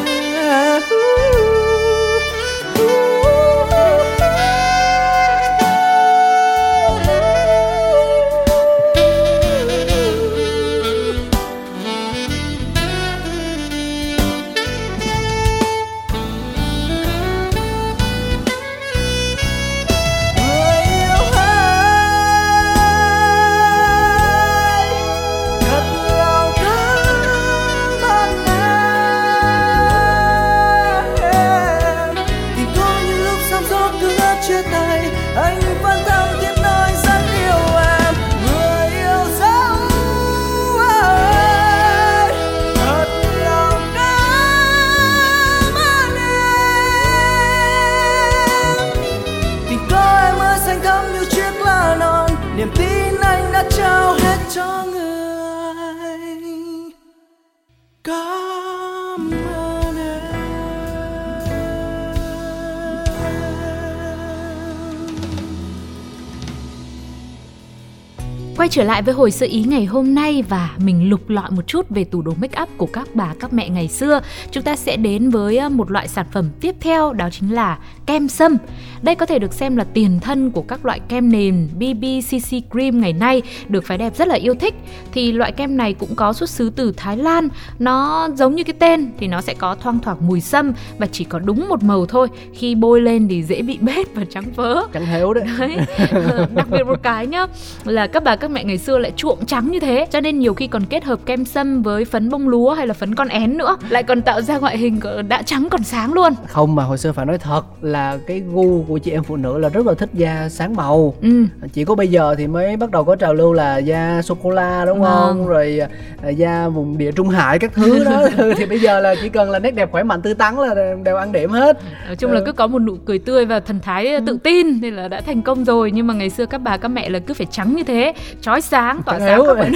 Quay 68.64 68.68
trở 68.68 68.84
lại 68.84 69.02
với 69.02 69.14
hồi 69.14 69.30
sơ 69.30 69.46
ý 69.46 69.62
ngày 69.62 69.84
hôm 69.84 70.14
nay 70.14 70.44
và 70.48 70.70
mình 70.78 71.10
lục 71.10 71.28
lọi 71.28 71.50
một 71.50 71.66
chút 71.66 71.86
về 71.90 72.04
tủ 72.04 72.22
đồ 72.22 72.34
make 72.40 72.62
up 72.62 72.68
của 72.76 72.86
các 72.86 73.08
bà 73.14 73.34
các 73.40 73.52
mẹ 73.52 73.68
ngày 73.68 73.88
xưa. 73.88 74.20
Chúng 74.50 74.62
ta 74.62 74.76
sẽ 74.76 74.96
đến 74.96 75.30
với 75.30 75.56
ờ, 75.56 75.68
một 75.68 75.90
loại 75.90 76.08
sản 76.08 76.26
phẩm 76.32 76.48
tiếp 76.60 76.74
theo 76.80 77.12
đó 77.12 77.28
chính 77.30 77.54
là 77.54 77.78
kem 78.06 78.28
sâm. 78.28 78.56
Đây 79.02 79.14
có 79.14 79.26
thể 79.26 79.38
được 79.38 79.52
xem 79.52 79.76
là 79.76 79.84
tiền 79.84 80.20
thân 80.20 80.50
của 80.50 80.62
các 80.62 80.86
loại 80.86 81.00
kem 81.08 81.32
nền 81.32 81.68
BB 81.74 82.04
CC 82.30 82.70
Cream 82.70 83.00
ngày 83.00 83.12
nay 83.12 83.42
được 83.68 83.84
phái 83.86 83.98
đẹp 83.98 84.16
rất 84.16 84.28
là 84.28 84.34
yêu 84.34 84.54
thích. 84.54 84.74
Thì 85.12 85.32
loại 85.32 85.52
kem 85.52 85.76
này 85.76 85.94
cũng 85.94 86.14
có 86.14 86.32
xuất 86.32 86.50
xứ 86.50 86.70
từ 86.76 86.92
Thái 86.96 87.16
Lan. 87.16 87.48
Nó 87.78 88.28
giống 88.34 88.54
như 88.54 88.64
cái 88.64 88.74
tên 88.78 89.10
thì 89.18 89.26
nó 89.26 89.40
sẽ 89.40 89.54
có 89.54 89.74
thoang 89.74 89.98
thoảng 89.98 90.26
mùi 90.26 90.40
sâm 90.40 90.72
và 90.98 91.06
chỉ 91.12 91.24
có 91.24 91.38
đúng 91.38 91.68
một 91.68 91.82
màu 91.82 92.06
thôi. 92.06 92.28
Khi 92.54 92.74
bôi 92.74 93.00
lên 93.00 93.28
thì 93.28 93.42
dễ 93.42 93.62
bị 93.62 93.78
bết 93.80 94.14
và 94.14 94.24
trắng 94.30 94.44
phớ 94.56 94.82
chẳng 94.92 95.06
héo 95.06 95.34
đấy 95.34 95.44
đấy 95.58 95.76
Ờ, 96.10 96.46
đặc 96.54 96.70
biệt 96.70 96.84
một 96.86 97.02
cái 97.02 97.26
nhá 97.26 97.46
là 97.84 98.06
các 98.06 98.24
bà 98.24 98.36
các 98.36 98.50
mẹ 98.54 98.64
ngày 98.64 98.78
xưa 98.78 98.98
lại 98.98 99.12
chuộng 99.16 99.46
trắng 99.46 99.70
như 99.70 99.80
thế. 99.80 100.06
Cho 100.10 100.20
nên 100.20 100.38
nhiều 100.38 100.54
khi 100.54 100.66
còn 100.66 100.84
kết 100.84 101.04
hợp 101.04 101.18
kem 101.26 101.44
sâm 101.44 101.82
với 101.82 102.04
phấn 102.04 102.30
bông 102.30 102.48
lúa 102.48 102.74
hay 102.74 102.86
là 102.86 102.94
phấn 102.94 103.14
con 103.14 103.28
én 103.28 103.56
nữa. 103.58 103.76
Lại 103.88 104.02
còn 104.02 104.22
tạo 104.22 104.42
ra 104.42 104.58
ngoại 104.58 104.78
hình 104.78 105.00
đã 105.28 105.42
trắng 105.42 105.68
còn 105.70 105.82
sáng 105.82 106.12
luôn. 106.12 106.32
Không 106.48 106.74
mà 106.74 106.82
hồi 106.84 106.98
xưa 106.98 107.12
phải 107.12 107.26
nói 107.26 107.38
thật 107.38 107.62
là 107.80 108.18
cái 108.26 108.42
gu 108.52 108.82
của 108.88 108.98
chị 108.98 109.10
em 109.10 109.22
phụ 109.22 109.36
nữ 109.36 109.58
là 109.58 109.68
rất 109.68 109.86
là 109.86 109.94
thích 109.94 110.10
da 110.12 110.48
sáng 110.50 110.74
màu. 110.76 111.14
Ừ. 111.22 111.44
Chỉ 111.72 111.84
có 111.84 111.94
bây 111.94 112.08
giờ 112.08 112.34
thì 112.38 112.46
mới 112.46 112.76
bắt 112.76 112.90
đầu 112.90 113.04
có 113.04 113.16
trào 113.16 113.34
lưu 113.34 113.52
là 113.52 113.78
da 113.78 114.22
sô 114.24 114.34
cô 114.42 114.50
la 114.50 114.84
đúng 114.84 115.02
không? 115.02 115.38
Vâng. 115.38 115.46
rồi 115.46 115.80
à, 116.22 116.28
da 116.28 116.68
vùng 116.68 116.98
địa 116.98 117.12
trung 117.12 117.28
hải 117.28 117.58
các 117.58 117.72
thứ 117.74 118.04
đó. 118.04 118.28
Thì 118.56 118.66
bây 118.66 118.80
giờ 118.80 119.00
là 119.00 119.14
chỉ 119.22 119.28
cần 119.28 119.50
là 119.50 119.58
nét 119.58 119.70
đẹp 119.70 119.92
khỏe 119.92 120.02
mạnh 120.02 120.22
tươi 120.22 120.34
tắn 120.34 120.58
là 120.58 120.74
đều- 121.04 121.16
ăn 121.16 121.32
điểm 121.32 121.50
hết. 121.50 121.78
Nói 122.06 122.16
chung 122.16 122.32
là 122.32 122.38
Ừ. 122.40 122.42
cứ 122.46 122.52
có 122.52 122.66
một 122.66 122.78
nụ 122.78 122.96
cười 123.04 123.18
tươi 123.18 123.44
và 123.44 123.60
thần 123.60 123.80
thái 123.80 124.20
tự 124.26 124.38
tin 124.44 124.80
thì 124.80 124.90
là 124.90 125.08
đã 125.08 125.20
thành 125.20 125.42
công 125.42 125.64
rồi. 125.64 125.90
Nhưng 125.90 126.06
mà 126.06 126.14
ngày 126.14 126.30
xưa 126.30 126.46
các 126.46 126.58
bà 126.58 126.76
các 126.76 126.88
mẹ 126.88 127.08
là 127.08 127.18
cứ 127.18 127.34
phải 127.34 127.46
trắng 127.50 127.74
như 127.76 127.82
thế 127.82 128.12
chói 128.42 128.60
sáng 128.60 129.02
tỏa 129.02 129.18
sáng 129.18 129.42
các 129.46 129.54
bạn 129.54 129.72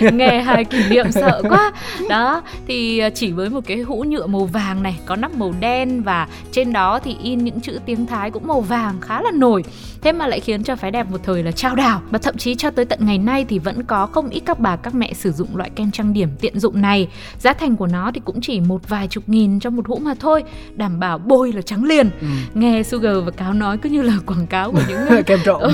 nghe 0.16 0.42
hài 0.42 0.64
kỷ 0.64 0.78
niệm 0.88 1.12
sợ 1.12 1.42
quá. 1.48 1.72
Đó 2.08 2.42
thì 2.66 2.98
ờ, 2.98 3.10
chỉ 3.14 3.32
với 3.32 3.48
một 3.48 3.60
cái 3.66 3.78
hũ 3.78 4.04
nhựa 4.08 4.26
màu 4.26 4.44
vàng 4.44 4.82
này 4.82 4.98
có 5.06 5.16
nắp 5.16 5.34
màu 5.34 5.54
đen 5.60 6.02
và 6.02 6.28
trên 6.52 6.72
đó 6.72 6.98
thì 7.04 7.16
in 7.22 7.44
những 7.44 7.60
chữ 7.60 7.78
tiếng 7.86 8.06
thái 8.06 8.30
cũng 8.30 8.46
màu 8.46 8.60
vàng 8.60 9.00
khá 9.00 9.22
là 9.22 9.30
nổi. 9.30 9.64
Thế 10.00 10.12
mà 10.12 10.26
lại 10.26 10.40
khiến 10.40 10.62
cho 10.62 10.76
phái 10.76 10.90
đẹp 10.90 11.10
một 11.10 11.20
thời 11.24 11.42
là 11.42 11.52
trao 11.52 11.74
đảo. 11.74 12.00
Và 12.10 12.18
thậm 12.18 12.36
chí 12.36 12.54
cho 12.54 12.70
tới 12.70 12.84
tận 12.84 12.98
ngày 13.02 13.18
nay 13.18 13.44
thì 13.48 13.58
vẫn 13.58 13.84
có 13.84 14.06
không 14.06 14.28
ít 14.28 14.40
các 14.40 14.58
bà 14.58 14.76
các 14.76 14.94
mẹ 14.94 15.12
sử 15.12 15.32
dụng 15.32 15.56
loại 15.56 15.70
kem 15.70 15.90
trang 15.90 16.12
điểm 16.12 16.28
tiện 16.40 16.60
dụng 16.60 16.80
này. 16.82 17.08
Giá 17.38 17.52
thành 17.52 17.76
của 17.76 17.86
nó 17.86 18.10
thì 18.14 18.20
cũng 18.24 18.40
chỉ 18.40 18.60
một 18.60 18.88
vài 18.88 19.08
chục 19.08 19.24
nghìn 19.26 19.60
cho 19.60 19.70
một 19.70 19.88
hũ 19.88 19.98
mà 20.02 20.14
thôi 20.20 20.44
đảm 20.74 21.00
bảo 21.00 21.18
bôi 21.18 21.52
là 21.52 21.62
trắng 21.62 21.84
liền. 21.84 22.10
Ừ. 22.20 22.26
nghe 22.54 22.82
Sugar 22.82 23.16
và 23.24 23.30
Cáo 23.30 23.52
nói 23.52 23.78
cứ 23.78 23.88
như 23.88 24.02
là 24.02 24.12
quảng 24.26 24.46
cáo 24.46 24.72
của 24.72 24.82
những 24.88 25.22
kem 25.26 25.38
trộn 25.44 25.72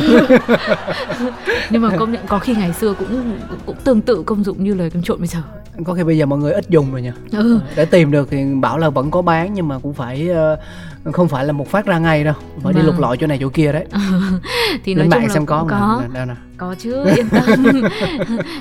nhưng 1.70 1.82
mà 1.82 1.90
công 1.98 2.12
nhận 2.12 2.26
có 2.26 2.38
khi 2.38 2.54
ngày 2.54 2.72
xưa 2.72 2.94
cũng 2.94 3.08
cũng, 3.48 3.58
cũng 3.66 3.76
tương 3.84 4.00
tự 4.00 4.22
công 4.26 4.44
dụng 4.44 4.64
như 4.64 4.74
lời 4.74 4.90
kem 4.90 5.02
trộn 5.02 5.18
bây 5.18 5.28
giờ. 5.28 5.38
Có 5.84 5.94
khi 5.94 6.02
bây 6.04 6.18
giờ 6.18 6.26
mọi 6.26 6.38
người 6.38 6.52
ít 6.52 6.64
dùng 6.68 6.92
rồi 6.92 7.02
nha. 7.02 7.14
Ừ. 7.32 7.60
để 7.76 7.84
tìm 7.84 8.10
được 8.10 8.28
thì 8.30 8.44
bảo 8.60 8.78
là 8.78 8.90
vẫn 8.90 9.10
có 9.10 9.22
bán 9.22 9.54
nhưng 9.54 9.68
mà 9.68 9.78
cũng 9.78 9.94
phải 9.94 10.28
ờ, 10.28 10.56
không 11.12 11.28
phải 11.28 11.44
là 11.44 11.52
một 11.52 11.68
phát 11.70 11.86
ra 11.86 11.98
ngay 11.98 12.24
đâu. 12.24 12.34
Phải 12.62 12.72
đi 12.72 12.76
Vâng. 12.80 12.86
lục 12.86 13.00
lọi 13.00 13.16
chỗ 13.16 13.26
này 13.26 13.38
chỗ 13.40 13.48
kia 13.48 13.72
đấy. 13.72 13.84
Thì 14.84 14.94
nói 14.94 15.04
lên 15.04 15.10
chung 15.10 15.20
mạng 15.20 15.28
là 15.28 15.34
xem 15.34 15.46
cũng 15.46 15.58
có, 15.58 15.66
có. 15.70 16.02
Nè, 16.02 16.14
đâu 16.14 16.26
nè 16.26 16.34
có 16.56 16.74
chứ 16.78 17.04
yên 17.16 17.28
tâm. 17.28 17.72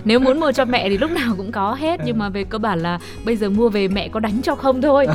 Nếu 0.05 0.19
muốn 0.19 0.39
mua 0.39 0.51
cho 0.51 0.65
mẹ 0.65 0.89
thì 0.89 0.97
lúc 0.97 1.11
nào 1.11 1.33
cũng 1.37 1.51
có 1.51 1.73
hết 1.73 1.99
nhưng 2.05 2.17
mà 2.17 2.29
về 2.29 2.43
cơ 2.43 2.57
bản 2.57 2.79
là 2.79 2.99
bây 3.25 3.35
giờ 3.35 3.49
mua 3.49 3.69
về 3.69 3.87
mẹ 3.87 4.07
có 4.07 4.19
đánh 4.19 4.41
cho 4.41 4.55
không 4.55 4.81
thôi. 4.81 5.07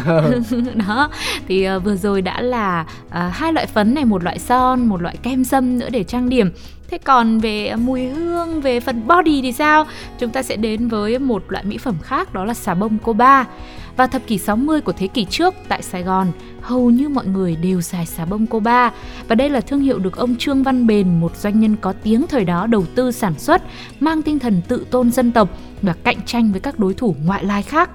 Đó. 0.88 1.10
Thì 1.48 1.64
ờ, 1.64 1.78
vừa 1.80 1.96
rồi 1.96 2.22
đã 2.22 2.40
là 2.40 2.86
ờ, 3.10 3.28
hai 3.32 3.52
loại 3.52 3.66
phấn 3.66 3.94
này 3.94 4.04
một 4.04 4.24
loại 4.24 4.38
son 4.38 4.86
một 4.86 5.02
loại 5.02 5.16
kem 5.22 5.44
sâm 5.44 5.78
nữa 5.78 5.88
để 5.90 6.04
trang 6.04 6.28
điểm 6.28 6.50
Thế 6.90 6.98
còn 6.98 7.38
về 7.38 7.76
mùi 7.76 8.06
hương, 8.06 8.60
về 8.60 8.80
phần 8.80 9.06
body 9.06 9.42
thì 9.42 9.52
sao? 9.52 9.86
Chúng 10.18 10.30
ta 10.30 10.42
sẽ 10.42 10.56
đến 10.56 10.88
với 10.88 11.18
một 11.18 11.44
loại 11.48 11.64
mỹ 11.64 11.78
phẩm 11.78 11.96
khác 12.02 12.34
đó 12.34 12.44
là 12.44 12.54
xà 12.54 12.74
bông 12.74 12.98
Coba. 12.98 13.46
Vào 13.96 14.06
thập 14.06 14.26
kỷ 14.26 14.38
60 14.38 14.80
của 14.80 14.92
thế 14.92 15.06
kỷ 15.06 15.24
trước 15.24 15.54
tại 15.68 15.82
Sài 15.82 16.02
Gòn, 16.02 16.26
hầu 16.60 16.90
như 16.90 17.08
mọi 17.08 17.26
người 17.26 17.56
đều 17.56 17.80
xài 17.80 18.06
xà 18.06 18.24
bông 18.24 18.46
Coba 18.46 18.92
và 19.28 19.34
đây 19.34 19.50
là 19.50 19.60
thương 19.60 19.80
hiệu 19.80 19.98
được 19.98 20.16
ông 20.16 20.36
Trương 20.36 20.62
Văn 20.62 20.86
Bền, 20.86 21.20
một 21.20 21.36
doanh 21.36 21.60
nhân 21.60 21.76
có 21.80 21.92
tiếng 22.02 22.26
thời 22.26 22.44
đó 22.44 22.66
đầu 22.66 22.84
tư 22.94 23.12
sản 23.12 23.38
xuất, 23.38 23.62
mang 24.00 24.22
tinh 24.22 24.38
thần 24.38 24.62
tự 24.68 24.86
tôn 24.90 25.10
dân 25.10 25.32
tộc 25.32 25.48
và 25.82 25.94
cạnh 26.04 26.22
tranh 26.26 26.52
với 26.52 26.60
các 26.60 26.78
đối 26.78 26.94
thủ 26.94 27.16
ngoại 27.24 27.44
lai 27.44 27.62
khác. 27.62 27.90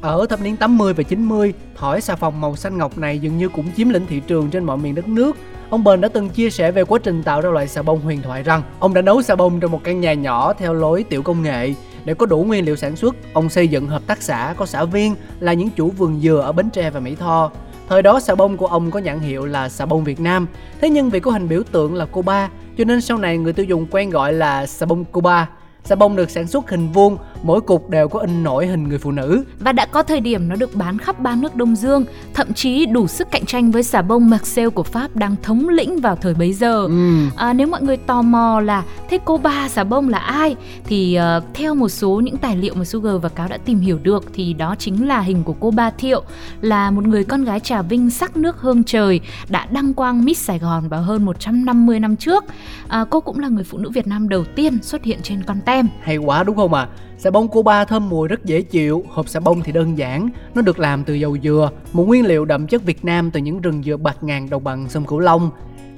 Ở 0.00 0.26
thập 0.26 0.40
niên 0.40 0.56
80 0.56 0.94
và 0.94 1.02
90, 1.02 1.52
thỏi 1.76 2.00
xà 2.00 2.16
phòng 2.16 2.40
màu 2.40 2.56
xanh 2.56 2.78
ngọc 2.78 2.98
này 2.98 3.18
dường 3.18 3.38
như 3.38 3.48
cũng 3.48 3.66
chiếm 3.76 3.88
lĩnh 3.88 4.06
thị 4.06 4.20
trường 4.26 4.50
trên 4.50 4.64
mọi 4.64 4.76
miền 4.76 4.94
đất 4.94 5.08
nước. 5.08 5.36
Ông 5.70 5.84
Bền 5.84 6.00
đã 6.00 6.08
từng 6.08 6.28
chia 6.28 6.50
sẻ 6.50 6.70
về 6.70 6.84
quá 6.84 6.98
trình 7.02 7.22
tạo 7.22 7.40
ra 7.40 7.50
loại 7.50 7.68
xà 7.68 7.82
bông 7.82 8.00
huyền 8.00 8.22
thoại 8.22 8.42
rằng 8.42 8.62
ông 8.78 8.94
đã 8.94 9.02
nấu 9.02 9.22
xà 9.22 9.34
bông 9.34 9.60
trong 9.60 9.70
một 9.70 9.80
căn 9.84 10.00
nhà 10.00 10.14
nhỏ 10.14 10.52
theo 10.52 10.74
lối 10.74 11.02
tiểu 11.02 11.22
công 11.22 11.42
nghệ. 11.42 11.74
Để 12.04 12.14
có 12.14 12.26
đủ 12.26 12.42
nguyên 12.42 12.64
liệu 12.64 12.76
sản 12.76 12.96
xuất, 12.96 13.14
ông 13.32 13.48
xây 13.48 13.68
dựng 13.68 13.86
hợp 13.86 14.02
tác 14.06 14.22
xã 14.22 14.54
có 14.56 14.66
xã 14.66 14.84
viên 14.84 15.14
là 15.40 15.52
những 15.52 15.70
chủ 15.70 15.90
vườn 15.90 16.20
dừa 16.20 16.40
ở 16.44 16.52
Bến 16.52 16.70
Tre 16.70 16.90
và 16.90 17.00
Mỹ 17.00 17.14
Tho. 17.14 17.50
Thời 17.88 18.02
đó 18.02 18.20
xà 18.20 18.34
bông 18.34 18.56
của 18.56 18.66
ông 18.66 18.90
có 18.90 18.98
nhãn 18.98 19.20
hiệu 19.20 19.46
là 19.46 19.68
xà 19.68 19.86
bông 19.86 20.04
Việt 20.04 20.20
Nam. 20.20 20.46
Thế 20.80 20.90
nhưng 20.90 21.10
vì 21.10 21.20
có 21.20 21.30
hình 21.30 21.48
biểu 21.48 21.62
tượng 21.72 21.94
là 21.94 22.06
Cuba, 22.06 22.48
cho 22.78 22.84
nên 22.84 23.00
sau 23.00 23.18
này 23.18 23.38
người 23.38 23.52
tiêu 23.52 23.66
dùng 23.66 23.86
quen 23.90 24.10
gọi 24.10 24.32
là 24.32 24.66
xà 24.66 24.86
bông 24.86 25.04
Cuba. 25.04 25.48
Xà 25.84 25.94
bông 25.94 26.16
được 26.16 26.30
sản 26.30 26.46
xuất 26.46 26.70
hình 26.70 26.92
vuông, 26.92 27.16
mỗi 27.42 27.60
cục 27.60 27.90
đều 27.90 28.08
có 28.08 28.20
in 28.20 28.42
nổi 28.42 28.66
hình 28.66 28.88
người 28.88 28.98
phụ 28.98 29.10
nữ. 29.10 29.44
Và 29.58 29.72
đã 29.72 29.86
có 29.86 30.02
thời 30.02 30.20
điểm 30.20 30.48
nó 30.48 30.56
được 30.56 30.74
bán 30.74 30.98
khắp 30.98 31.20
ba 31.20 31.36
nước 31.36 31.56
Đông 31.56 31.76
Dương, 31.76 32.04
thậm 32.34 32.52
chí 32.52 32.86
đủ 32.86 33.06
sức 33.06 33.28
cạnh 33.30 33.44
tranh 33.44 33.70
với 33.70 33.82
xà 33.82 34.02
bông 34.02 34.30
Marcel 34.30 34.68
của 34.68 34.82
Pháp 34.82 35.16
đang 35.16 35.36
thống 35.42 35.68
lĩnh 35.68 36.00
vào 36.00 36.16
thời 36.16 36.34
bấy 36.34 36.52
giờ. 36.52 36.84
Ừ. 36.84 37.26
À, 37.36 37.52
nếu 37.52 37.66
mọi 37.66 37.82
người 37.82 37.96
tò 37.96 38.22
mò 38.22 38.60
là 38.60 38.84
thế 39.10 39.18
cô 39.24 39.38
ba 39.38 39.68
xà 39.68 39.84
bông 39.84 40.08
là 40.08 40.18
ai 40.18 40.56
thì 40.84 41.14
ờ, 41.14 41.42
theo 41.54 41.74
một 41.74 41.88
số 41.88 42.20
những 42.24 42.36
tài 42.36 42.56
liệu 42.56 42.74
mà 42.74 42.84
Sugar 42.84 43.14
và 43.22 43.28
Cáo 43.28 43.48
đã 43.48 43.56
tìm 43.56 43.78
hiểu 43.80 43.98
được 44.02 44.24
thì 44.32 44.52
đó 44.52 44.74
chính 44.78 45.08
là 45.08 45.20
hình 45.20 45.42
của 45.42 45.54
cô 45.60 45.70
Ba 45.70 45.90
Thiệu 45.90 46.22
là 46.60 46.90
một 46.90 47.06
người 47.06 47.24
con 47.24 47.44
gái 47.44 47.60
Trà 47.60 47.82
Vinh 47.82 48.10
sắc 48.10 48.36
nước 48.36 48.60
hương 48.60 48.84
trời 48.84 49.20
đã 49.48 49.66
đăng 49.70 49.94
quang 49.94 50.24
Miss 50.24 50.44
Sài 50.44 50.58
Gòn 50.58 50.88
vào 50.88 51.02
hơn 51.02 51.24
150 51.24 52.00
năm 52.00 52.16
trước. 52.16 52.44
À, 52.88 53.04
cô 53.10 53.20
cũng 53.20 53.38
là 53.38 53.48
người 53.48 53.64
phụ 53.64 53.78
nữ 53.78 53.90
Việt 53.90 54.06
Nam 54.06 54.28
đầu 54.28 54.44
tiên 54.44 54.78
xuất 54.82 55.04
hiện 55.04 55.18
trên 55.22 55.42
con 55.42 55.60
tem. 55.60 55.88
Hay 56.00 56.16
quá 56.16 56.44
đúng 56.44 56.56
không 56.56 56.74
ạ? 56.74 56.80
À? 56.80 57.09
Xà 57.22 57.30
bông 57.30 57.48
Cuba 57.48 57.84
thơm 57.84 58.08
mùi 58.08 58.28
rất 58.28 58.44
dễ 58.44 58.62
chịu, 58.62 59.04
hộp 59.08 59.28
xà 59.28 59.40
bông 59.40 59.62
thì 59.62 59.72
đơn 59.72 59.98
giản, 59.98 60.28
nó 60.54 60.62
được 60.62 60.78
làm 60.78 61.04
từ 61.04 61.14
dầu 61.14 61.36
dừa, 61.42 61.70
một 61.92 62.04
nguyên 62.04 62.26
liệu 62.26 62.44
đậm 62.44 62.66
chất 62.66 62.84
Việt 62.84 63.04
Nam 63.04 63.30
từ 63.30 63.40
những 63.40 63.60
rừng 63.60 63.82
dừa 63.82 63.96
bạc 63.96 64.16
ngàn 64.22 64.50
đồng 64.50 64.64
bằng 64.64 64.88
sông 64.88 65.04
Cửu 65.04 65.18
Long. 65.18 65.50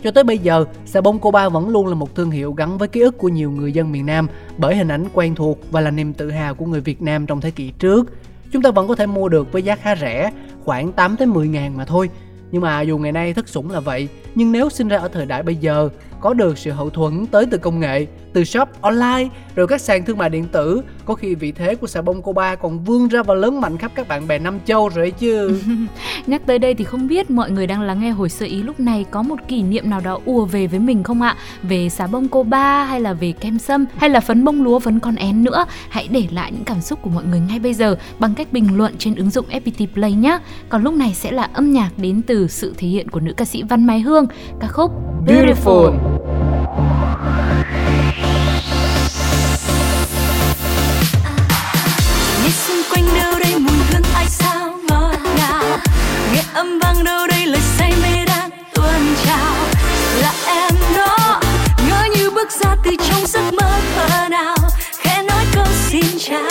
Cho 0.02 0.10
tới 0.10 0.24
bây 0.24 0.38
giờ, 0.38 0.64
xà 0.86 1.00
bông 1.00 1.18
Cuba 1.18 1.48
vẫn 1.48 1.68
luôn 1.68 1.86
là 1.86 1.94
một 1.94 2.14
thương 2.14 2.30
hiệu 2.30 2.52
gắn 2.52 2.78
với 2.78 2.88
ký 2.88 3.00
ức 3.00 3.18
của 3.18 3.28
nhiều 3.28 3.50
người 3.50 3.72
dân 3.72 3.92
miền 3.92 4.06
Nam 4.06 4.28
bởi 4.58 4.76
hình 4.76 4.88
ảnh 4.88 5.04
quen 5.12 5.34
thuộc 5.34 5.58
và 5.70 5.80
là 5.80 5.90
niềm 5.90 6.12
tự 6.12 6.30
hào 6.30 6.54
của 6.54 6.66
người 6.66 6.80
Việt 6.80 7.02
Nam 7.02 7.26
trong 7.26 7.40
thế 7.40 7.50
kỷ 7.50 7.70
trước. 7.78 8.12
Chúng 8.52 8.62
ta 8.62 8.70
vẫn 8.70 8.88
có 8.88 8.94
thể 8.94 9.06
mua 9.06 9.28
được 9.28 9.52
với 9.52 9.62
giá 9.62 9.76
khá 9.76 9.96
rẻ, 9.96 10.30
khoảng 10.64 10.92
8 10.92 11.16
tới 11.16 11.26
10 11.26 11.48
ngàn 11.48 11.76
mà 11.76 11.84
thôi. 11.84 12.10
Nhưng 12.50 12.62
mà 12.62 12.80
dù 12.80 12.98
ngày 12.98 13.12
nay 13.12 13.34
thất 13.34 13.48
sủng 13.48 13.70
là 13.70 13.80
vậy, 13.80 14.08
nhưng 14.34 14.52
nếu 14.52 14.70
sinh 14.70 14.88
ra 14.88 14.98
ở 14.98 15.08
thời 15.08 15.26
đại 15.26 15.42
bây 15.42 15.56
giờ, 15.56 15.88
có 16.20 16.34
được 16.34 16.58
sự 16.58 16.70
hậu 16.70 16.90
thuẫn 16.90 17.26
tới 17.26 17.46
từ 17.50 17.58
công 17.58 17.80
nghệ, 17.80 18.06
từ 18.32 18.44
shop 18.44 18.68
online, 18.80 19.28
rồi 19.56 19.66
các 19.66 19.80
sàn 19.80 20.04
thương 20.04 20.18
mại 20.18 20.30
điện 20.30 20.44
tử, 20.52 20.82
có 21.04 21.14
khi 21.14 21.34
vị 21.34 21.52
thế 21.52 21.74
của 21.74 21.86
xà 21.86 22.02
bông 22.02 22.22
Cuba 22.22 22.54
còn 22.54 22.84
vươn 22.84 23.08
ra 23.08 23.22
và 23.22 23.34
lớn 23.34 23.60
mạnh 23.60 23.78
khắp 23.78 23.92
các 23.94 24.08
bạn 24.08 24.28
bè 24.28 24.38
Nam 24.38 24.58
Châu 24.66 24.88
rồi 24.88 25.04
ấy 25.04 25.10
chứ. 25.10 25.60
Nhắc 26.26 26.42
tới 26.46 26.58
đây 26.58 26.74
thì 26.74 26.84
không 26.84 27.08
biết 27.08 27.30
mọi 27.30 27.50
người 27.50 27.66
đang 27.66 27.82
lắng 27.82 28.00
nghe 28.00 28.10
hồi 28.10 28.28
sơ 28.28 28.46
ý 28.46 28.62
lúc 28.62 28.80
này 28.80 29.04
có 29.10 29.22
một 29.22 29.36
kỷ 29.48 29.62
niệm 29.62 29.90
nào 29.90 30.00
đó 30.04 30.18
ùa 30.24 30.44
về 30.44 30.66
với 30.66 30.80
mình 30.80 31.02
không 31.02 31.22
ạ? 31.22 31.36
Về 31.62 31.88
xà 31.88 32.06
bông 32.06 32.28
cô 32.28 32.42
ba 32.42 32.84
hay 32.84 33.00
là 33.00 33.12
về 33.12 33.32
kem 33.32 33.58
sâm 33.58 33.84
hay 33.96 34.10
là 34.10 34.20
phấn 34.20 34.44
bông 34.44 34.62
lúa 34.62 34.78
phấn 34.78 35.00
con 35.00 35.14
én 35.14 35.44
nữa? 35.44 35.64
Hãy 35.88 36.08
để 36.10 36.26
lại 36.30 36.52
những 36.52 36.64
cảm 36.64 36.80
xúc 36.80 36.98
của 37.02 37.10
mọi 37.10 37.24
người 37.24 37.40
ngay 37.40 37.58
bây 37.58 37.74
giờ 37.74 37.96
bằng 38.18 38.34
cách 38.34 38.52
bình 38.52 38.76
luận 38.76 38.94
trên 38.98 39.14
ứng 39.14 39.30
dụng 39.30 39.46
FPT 39.48 39.86
Play 39.94 40.12
nhé. 40.12 40.38
Còn 40.68 40.82
lúc 40.82 40.94
này 40.94 41.14
sẽ 41.14 41.30
là 41.30 41.48
âm 41.54 41.72
nhạc 41.72 41.90
đến 41.96 42.22
từ 42.26 42.48
sự 42.48 42.74
thể 42.78 42.88
hiện 42.88 43.08
của 43.08 43.20
nữ 43.20 43.32
ca 43.36 43.44
sĩ 43.44 43.62
Văn 43.62 43.86
Mai 43.86 44.00
Hương, 44.00 44.26
ca 44.60 44.68
khúc 44.68 44.92
Beautiful. 45.26 45.92
Beautiful. 45.92 46.31
âm 56.54 56.78
vang 56.78 57.04
đâu 57.04 57.26
đây, 57.26 57.46
lời 57.46 57.60
say 57.78 57.92
mê 58.02 58.24
đang 58.24 58.50
tuôn 58.74 59.14
trào. 59.24 59.54
Là 60.20 60.32
em 60.46 60.74
đó, 60.96 61.40
ngỡ 61.88 62.04
như 62.16 62.30
bước 62.30 62.50
ra 62.50 62.76
từ 62.84 62.90
trong 63.08 63.26
giấc 63.26 63.52
mơ 63.52 63.70
thơ 63.96 64.28
nào. 64.28 64.56
Khẽ 64.98 65.22
nói 65.22 65.44
câu 65.54 65.66
xin 65.88 66.04
chào. 66.18 66.42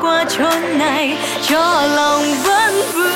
Qua 0.00 0.24
chốn 0.24 0.78
này 0.78 1.18
cho 1.42 1.82
lòng 1.96 2.22
vẫn 2.44 2.82
vương 2.92 3.07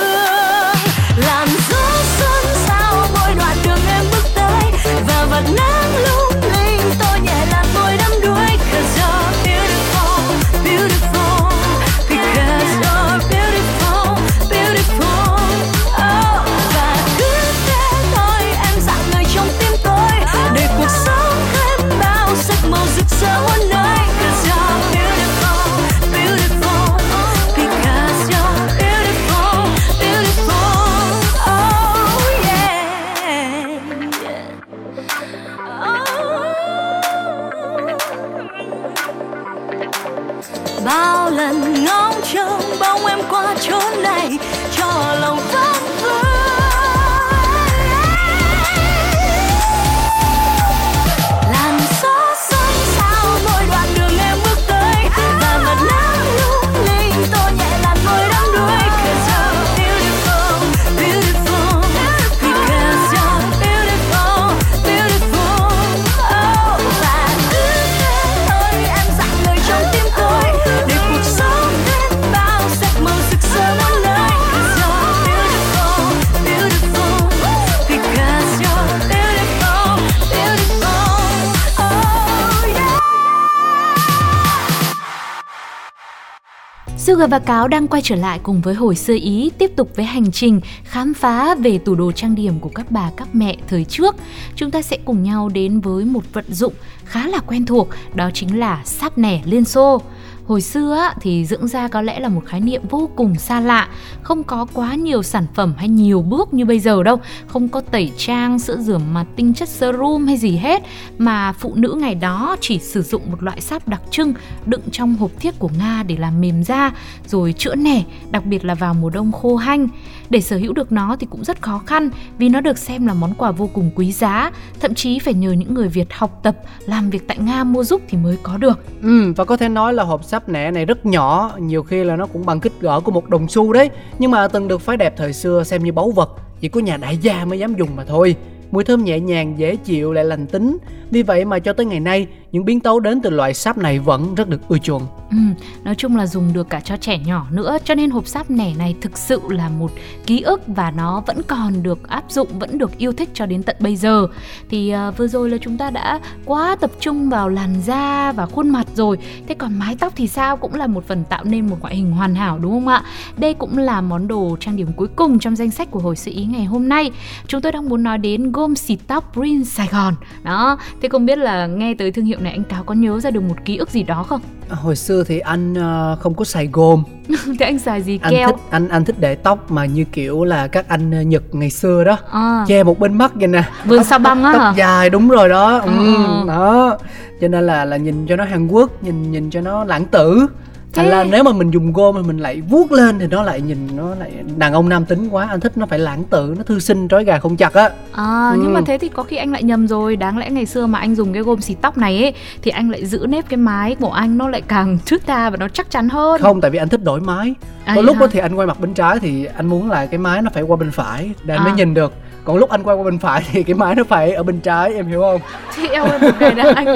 Sugar 87.12 87.31
và 87.31 87.38
Cáo 87.38 87.68
đang 87.68 87.88
quay 87.88 88.03
trở 88.03 88.16
lại 88.16 88.40
cùng 88.42 88.61
với 88.61 88.75
hồi 88.75 88.94
xưa 88.94 89.14
Ý 89.14 89.51
tiếp 89.59 89.70
tục 89.77 89.90
với 89.96 90.05
hành 90.05 90.33
trình 90.33 90.61
khám 90.85 91.14
phá 91.14 91.55
về 91.55 91.79
tủ 91.79 91.94
đồ 91.94 92.12
trang 92.12 92.35
điểm 92.35 92.61
của 92.61 92.68
các 92.68 92.90
bà 92.90 93.11
các 93.16 93.29
mẹ 93.33 93.57
thời 93.68 93.85
trước. 93.85 94.16
Chúng 94.57 94.70
ta 94.70 94.83
sẽ 94.83 94.98
cùng 95.05 95.22
nhau 95.22 95.48
đến 95.48 95.81
với 95.81 96.05
một 96.05 96.25
vận 96.33 96.44
dụng 96.48 96.72
khá 97.05 97.29
là 97.29 97.38
quen 97.38 97.66
thuộc, 97.66 97.88
đó 98.14 98.31
chính 98.35 98.59
là 98.59 98.83
sáp 98.85 99.18
nẻ 99.18 99.40
Liên 99.44 99.64
Xô. 99.64 100.03
Hồi 100.52 100.60
xưa 100.60 100.94
á, 100.94 101.14
thì 101.20 101.46
dưỡng 101.46 101.68
da 101.68 101.88
có 101.88 102.02
lẽ 102.02 102.20
là 102.20 102.28
một 102.28 102.42
khái 102.46 102.60
niệm 102.60 102.82
vô 102.90 103.10
cùng 103.16 103.34
xa 103.34 103.60
lạ, 103.60 103.88
không 104.22 104.44
có 104.44 104.66
quá 104.72 104.94
nhiều 104.94 105.22
sản 105.22 105.46
phẩm 105.54 105.74
hay 105.76 105.88
nhiều 105.88 106.22
bước 106.22 106.54
như 106.54 106.64
bây 106.64 106.78
giờ 106.78 107.02
đâu, 107.02 107.20
không 107.46 107.68
có 107.68 107.80
tẩy 107.80 108.12
trang, 108.16 108.58
sữa 108.58 108.76
rửa 108.76 108.98
mặt 108.98 109.26
tinh 109.36 109.54
chất 109.54 109.68
serum 109.68 110.26
hay 110.26 110.36
gì 110.36 110.56
hết, 110.56 110.82
mà 111.18 111.52
phụ 111.52 111.72
nữ 111.74 111.96
ngày 112.00 112.14
đó 112.14 112.56
chỉ 112.60 112.78
sử 112.78 113.02
dụng 113.02 113.22
một 113.30 113.42
loại 113.42 113.60
sáp 113.60 113.88
đặc 113.88 114.00
trưng 114.10 114.34
đựng 114.66 114.80
trong 114.92 115.14
hộp 115.14 115.30
thiết 115.40 115.58
của 115.58 115.70
Nga 115.78 116.02
để 116.02 116.16
làm 116.16 116.40
mềm 116.40 116.62
da, 116.62 116.92
rồi 117.26 117.54
chữa 117.58 117.74
nẻ, 117.74 118.02
đặc 118.30 118.46
biệt 118.46 118.64
là 118.64 118.74
vào 118.74 118.94
mùa 118.94 119.10
đông 119.10 119.32
khô 119.32 119.56
hanh. 119.56 119.88
Để 120.30 120.40
sở 120.40 120.56
hữu 120.56 120.72
được 120.72 120.92
nó 120.92 121.16
thì 121.20 121.26
cũng 121.30 121.44
rất 121.44 121.62
khó 121.62 121.82
khăn 121.86 122.10
vì 122.38 122.48
nó 122.48 122.60
được 122.60 122.78
xem 122.78 123.06
là 123.06 123.14
món 123.14 123.34
quà 123.34 123.50
vô 123.50 123.70
cùng 123.74 123.90
quý 123.94 124.12
giá, 124.12 124.50
thậm 124.80 124.94
chí 124.94 125.18
phải 125.18 125.34
nhờ 125.34 125.52
những 125.52 125.74
người 125.74 125.88
Việt 125.88 126.12
học 126.12 126.40
tập, 126.42 126.56
làm 126.86 127.10
việc 127.10 127.28
tại 127.28 127.38
Nga 127.38 127.64
mua 127.64 127.84
giúp 127.84 128.02
thì 128.08 128.18
mới 128.18 128.38
có 128.42 128.56
được. 128.56 128.78
Ừ, 129.02 129.32
và 129.36 129.44
có 129.44 129.56
thể 129.56 129.68
nói 129.68 129.94
là 129.94 130.02
hộp 130.02 130.24
sáp 130.24 130.41
nẻ 130.48 130.70
này 130.70 130.85
rất 130.85 131.07
nhỏ, 131.07 131.57
nhiều 131.59 131.83
khi 131.83 132.05
là 132.05 132.16
nó 132.16 132.26
cũng 132.26 132.46
bằng 132.46 132.61
kích 132.61 132.72
cỡ 132.81 133.00
của 133.00 133.12
một 133.12 133.28
đồng 133.28 133.48
xu 133.48 133.72
đấy. 133.72 133.90
Nhưng 134.18 134.31
mà 134.31 134.48
từng 134.48 134.68
được 134.68 134.81
phái 134.81 134.96
đẹp 134.96 135.14
thời 135.16 135.33
xưa 135.33 135.62
xem 135.64 135.85
như 135.85 135.92
báu 135.92 136.11
vật, 136.11 136.31
chỉ 136.61 136.68
có 136.68 136.81
nhà 136.81 136.96
đại 136.96 137.16
gia 137.16 137.44
mới 137.44 137.59
dám 137.59 137.74
dùng 137.74 137.96
mà 137.96 138.05
thôi. 138.05 138.37
Mùi 138.70 138.85
thơm 138.85 139.05
nhẹ 139.05 139.20
nhàng, 139.20 139.55
dễ 139.59 139.76
chịu 139.76 140.12
lại 140.12 140.24
lành 140.24 140.46
tính. 140.46 140.78
Vì 141.11 141.22
vậy 141.22 141.44
mà 141.44 141.59
cho 141.59 141.72
tới 141.72 141.87
ngày 141.87 142.00
nay, 142.00 142.26
những 142.52 142.64
biến 142.64 142.80
tấu 142.80 143.00
đến 143.00 143.20
từ 143.20 143.30
loại 143.30 143.54
sáp 143.54 143.78
này 143.78 143.98
vẫn 143.98 144.34
rất 144.34 144.48
được 144.48 144.68
ưa 144.68 144.78
chuộng. 144.78 145.06
Ừ, 145.30 145.36
nói 145.84 145.94
chung 145.94 146.16
là 146.16 146.26
dùng 146.26 146.52
được 146.52 146.70
cả 146.70 146.80
cho 146.80 146.96
trẻ 146.96 147.18
nhỏ 147.18 147.46
nữa 147.50 147.78
cho 147.84 147.94
nên 147.94 148.10
hộp 148.10 148.26
sáp 148.26 148.50
nẻ 148.50 148.72
này 148.78 148.96
thực 149.00 149.18
sự 149.18 149.40
là 149.48 149.68
một 149.68 149.90
ký 150.26 150.40
ức 150.40 150.60
và 150.66 150.90
nó 150.90 151.22
vẫn 151.26 151.42
còn 151.46 151.82
được 151.82 152.08
áp 152.08 152.24
dụng 152.28 152.58
vẫn 152.58 152.78
được 152.78 152.98
yêu 152.98 153.12
thích 153.12 153.28
cho 153.34 153.46
đến 153.46 153.62
tận 153.62 153.76
bây 153.80 153.96
giờ. 153.96 154.26
Thì 154.68 154.94
uh, 155.08 155.18
vừa 155.18 155.28
rồi 155.28 155.50
là 155.50 155.58
chúng 155.60 155.78
ta 155.78 155.90
đã 155.90 156.20
quá 156.44 156.76
tập 156.80 156.90
trung 157.00 157.30
vào 157.30 157.48
làn 157.48 157.74
da 157.86 158.32
và 158.32 158.46
khuôn 158.46 158.70
mặt 158.70 158.86
rồi. 158.94 159.18
Thế 159.48 159.54
còn 159.54 159.78
mái 159.78 159.96
tóc 160.00 160.12
thì 160.16 160.28
sao? 160.28 160.56
Cũng 160.56 160.74
là 160.74 160.86
một 160.86 161.04
phần 161.06 161.24
tạo 161.24 161.44
nên 161.44 161.66
một 161.66 161.76
ngoại 161.80 161.96
hình 161.96 162.12
hoàn 162.12 162.34
hảo 162.34 162.58
đúng 162.58 162.72
không 162.72 162.88
ạ? 162.88 163.02
Đây 163.36 163.54
cũng 163.54 163.78
là 163.78 164.00
món 164.00 164.28
đồ 164.28 164.56
trang 164.60 164.76
điểm 164.76 164.92
cuối 164.96 165.08
cùng 165.16 165.38
trong 165.38 165.56
danh 165.56 165.70
sách 165.70 165.90
của 165.90 166.00
hồi 166.00 166.16
sự 166.16 166.30
ý 166.34 166.44
ngày 166.44 166.64
hôm 166.64 166.88
nay. 166.88 167.10
Chúng 167.46 167.60
tôi 167.60 167.72
đang 167.72 167.88
muốn 167.88 168.02
nói 168.02 168.18
đến 168.18 168.52
gôm 168.52 168.74
xịt 168.74 168.98
tóc 169.06 169.30
Prince 169.32 169.64
Sài 169.64 169.88
Gòn. 169.92 170.14
Đó 170.42 170.78
thế 171.02 171.08
không 171.08 171.26
biết 171.26 171.38
là 171.38 171.66
nghe 171.66 171.94
tới 171.94 172.12
thương 172.12 172.24
hiệu 172.24 172.38
này 172.42 172.52
anh 172.52 172.64
cáo 172.64 172.85
có 172.85 172.94
nhớ 172.94 173.20
ra 173.20 173.31
được 173.31 173.40
một 173.40 173.55
ký 173.64 173.76
ức 173.76 173.90
gì 173.90 174.02
đó 174.02 174.22
không? 174.22 174.40
Hồi 174.68 174.96
xưa 174.96 175.24
thì 175.24 175.38
anh 175.38 175.74
ờ, 175.74 176.16
không 176.20 176.35
có 176.35 176.44
xài 176.44 176.68
gôm, 176.72 177.02
thế 177.59 177.66
anh 177.66 177.78
xài 177.78 178.02
gì 178.02 178.18
anh 178.22 178.33
keo? 178.35 178.46
thích 178.48 178.57
anh 178.70 178.88
anh 178.88 179.05
thích 179.05 179.16
để 179.20 179.35
tóc 179.35 179.70
mà 179.70 179.85
như 179.87 180.05
kiểu 180.12 180.44
là 180.44 180.66
các 180.66 180.88
anh 180.88 181.11
ờ, 181.11 181.22
Nhật 181.22 181.42
ngày 181.55 181.70
xưa 181.70 182.05
đó. 182.05 182.16
à, 182.33 182.64
che 182.68 182.83
một 182.83 182.98
bên 182.98 183.18
mắt 183.18 183.33
vậy 183.35 183.46
nè. 183.48 183.62
Vườn 183.85 184.05
sao 184.05 184.18
băng 184.18 184.44
á 184.44 184.52
tóc 184.52 184.62
hả? 184.62 184.72
dài 184.76 185.11
đúng 185.11 185.28
rồi 185.28 185.48
đó. 185.48 185.78
Ừ, 185.78 185.90
Ừ. 186.16 186.44
đó. 186.48 186.98
Cho 187.40 187.48
nên 187.48 187.66
là 187.66 187.85
là 187.85 187.96
nhìn 187.96 188.26
cho 188.28 188.37
nó 188.37 188.44
Hàn 188.44 188.68
Quốc 188.68 189.02
nhìn 189.02 189.33
nhìn 189.33 189.50
cho 189.50 189.61
nó 189.61 189.85
lãng 189.85 190.05
tử 190.05 190.46
thành 190.92 191.07
là 191.09 191.24
nếu 191.24 191.42
mà 191.44 191.52
mình 191.52 191.70
dùng 191.70 191.92
gôm 191.92 192.16
thì 192.16 192.22
mình 192.22 192.38
lại 192.38 192.61
vuốt 192.61 192.92
lên 192.92 193.18
thì 193.18 193.26
nó 193.26 193.42
lại 193.42 193.61
nhìn 193.61 193.88
nó 193.96 194.14
lại 194.14 194.31
đàn 194.57 194.72
ông 194.72 194.88
nam 194.88 195.05
tính 195.05 195.28
quá 195.31 195.46
anh 195.50 195.61
thích 195.61 195.72
nó 195.78 195.87
phải 195.87 195.98
lãng 195.98 196.24
tử 196.24 196.55
nó 196.59 196.62
thư 196.62 196.78
sinh 196.81 197.09
trói 197.09 197.24
gà 197.24 197.38
không 197.38 197.57
chặt 197.57 197.74
á 197.74 197.90
À, 198.12 198.52
nhưng 198.57 198.66
Ừ. 198.66 198.74
mà 198.74 198.81
thế 198.87 198.98
thì 198.98 199.09
có 199.09 199.22
khi 199.22 199.37
anh 199.37 199.52
lại 199.52 199.62
nhầm 199.62 199.88
rồi 199.88 200.16
Đáng 200.16 200.38
lẽ 200.38 200.50
ngày 200.50 200.66
xưa 200.66 200.87
mà 200.87 200.98
anh 200.98 201.14
dùng 201.14 201.33
cái 201.33 201.42
gôm 201.42 201.61
xịt 201.61 201.78
tóc 201.83 201.98
này 201.98 202.22
ấy 202.22 202.35
Thì 202.62 202.70
anh 202.70 202.90
lại 202.90 203.07
giữ 203.07 203.26
nếp 203.28 203.48
cái 203.48 203.57
mái 203.57 203.94
của 203.94 204.11
anh 204.11 204.38
Nó 204.38 204.48
lại 204.48 204.62
càng 204.68 204.98
thướt 205.07 205.26
tha 205.26 205.50
và 205.50 205.57
nó 205.57 205.68
chắc 205.68 205.90
chắn 205.90 206.09
hơn 206.09 206.40
không 206.40 206.61
tại 206.61 206.70
vì 206.70 206.78
anh 206.78 206.88
thích 206.88 207.05
đổi 207.05 207.20
mái 207.20 207.55
À, 207.85 207.92
có 207.96 208.02
vậy 208.02 208.05
lúc 208.05 208.16
hả? 208.16 208.26
thì 208.31 208.38
anh 208.40 208.55
quay 208.55 208.66
mặt 208.66 208.81
bên 208.81 208.94
trái 208.94 209.18
thì 209.20 209.44
anh 209.44 209.66
muốn 209.66 209.90
là 209.90 210.07
cái 210.07 210.18
mái 210.18 210.42
nó 210.42 210.50
phải 210.55 210.62
qua 210.62 210.76
bên 210.76 210.90
phải 210.90 211.31
để 211.44 211.55
anh 211.55 211.64
mới 211.64 211.72
À. 211.72 211.76
nhìn 211.76 211.94
được 211.94 212.12
còn 212.44 212.57
lúc 212.57 212.70
anh 212.70 212.83
quay 212.83 212.96
qua 212.96 213.05
bên 213.05 213.18
phải 213.18 213.42
thì 213.52 213.62
cái 213.62 213.74
mái 213.74 213.94
nó 213.94 214.05
phải 214.05 214.33
ở 214.33 214.42
bên 214.42 214.61
trái 214.61 214.94
em 214.94 215.07
hiểu 215.07 215.20
không 215.20 215.40
Thì 215.76 215.88
eo 215.88 216.05
ơi 216.05 216.18
một 216.22 216.31
ngày 216.40 216.55
đã 216.55 216.72
anh 216.76 216.87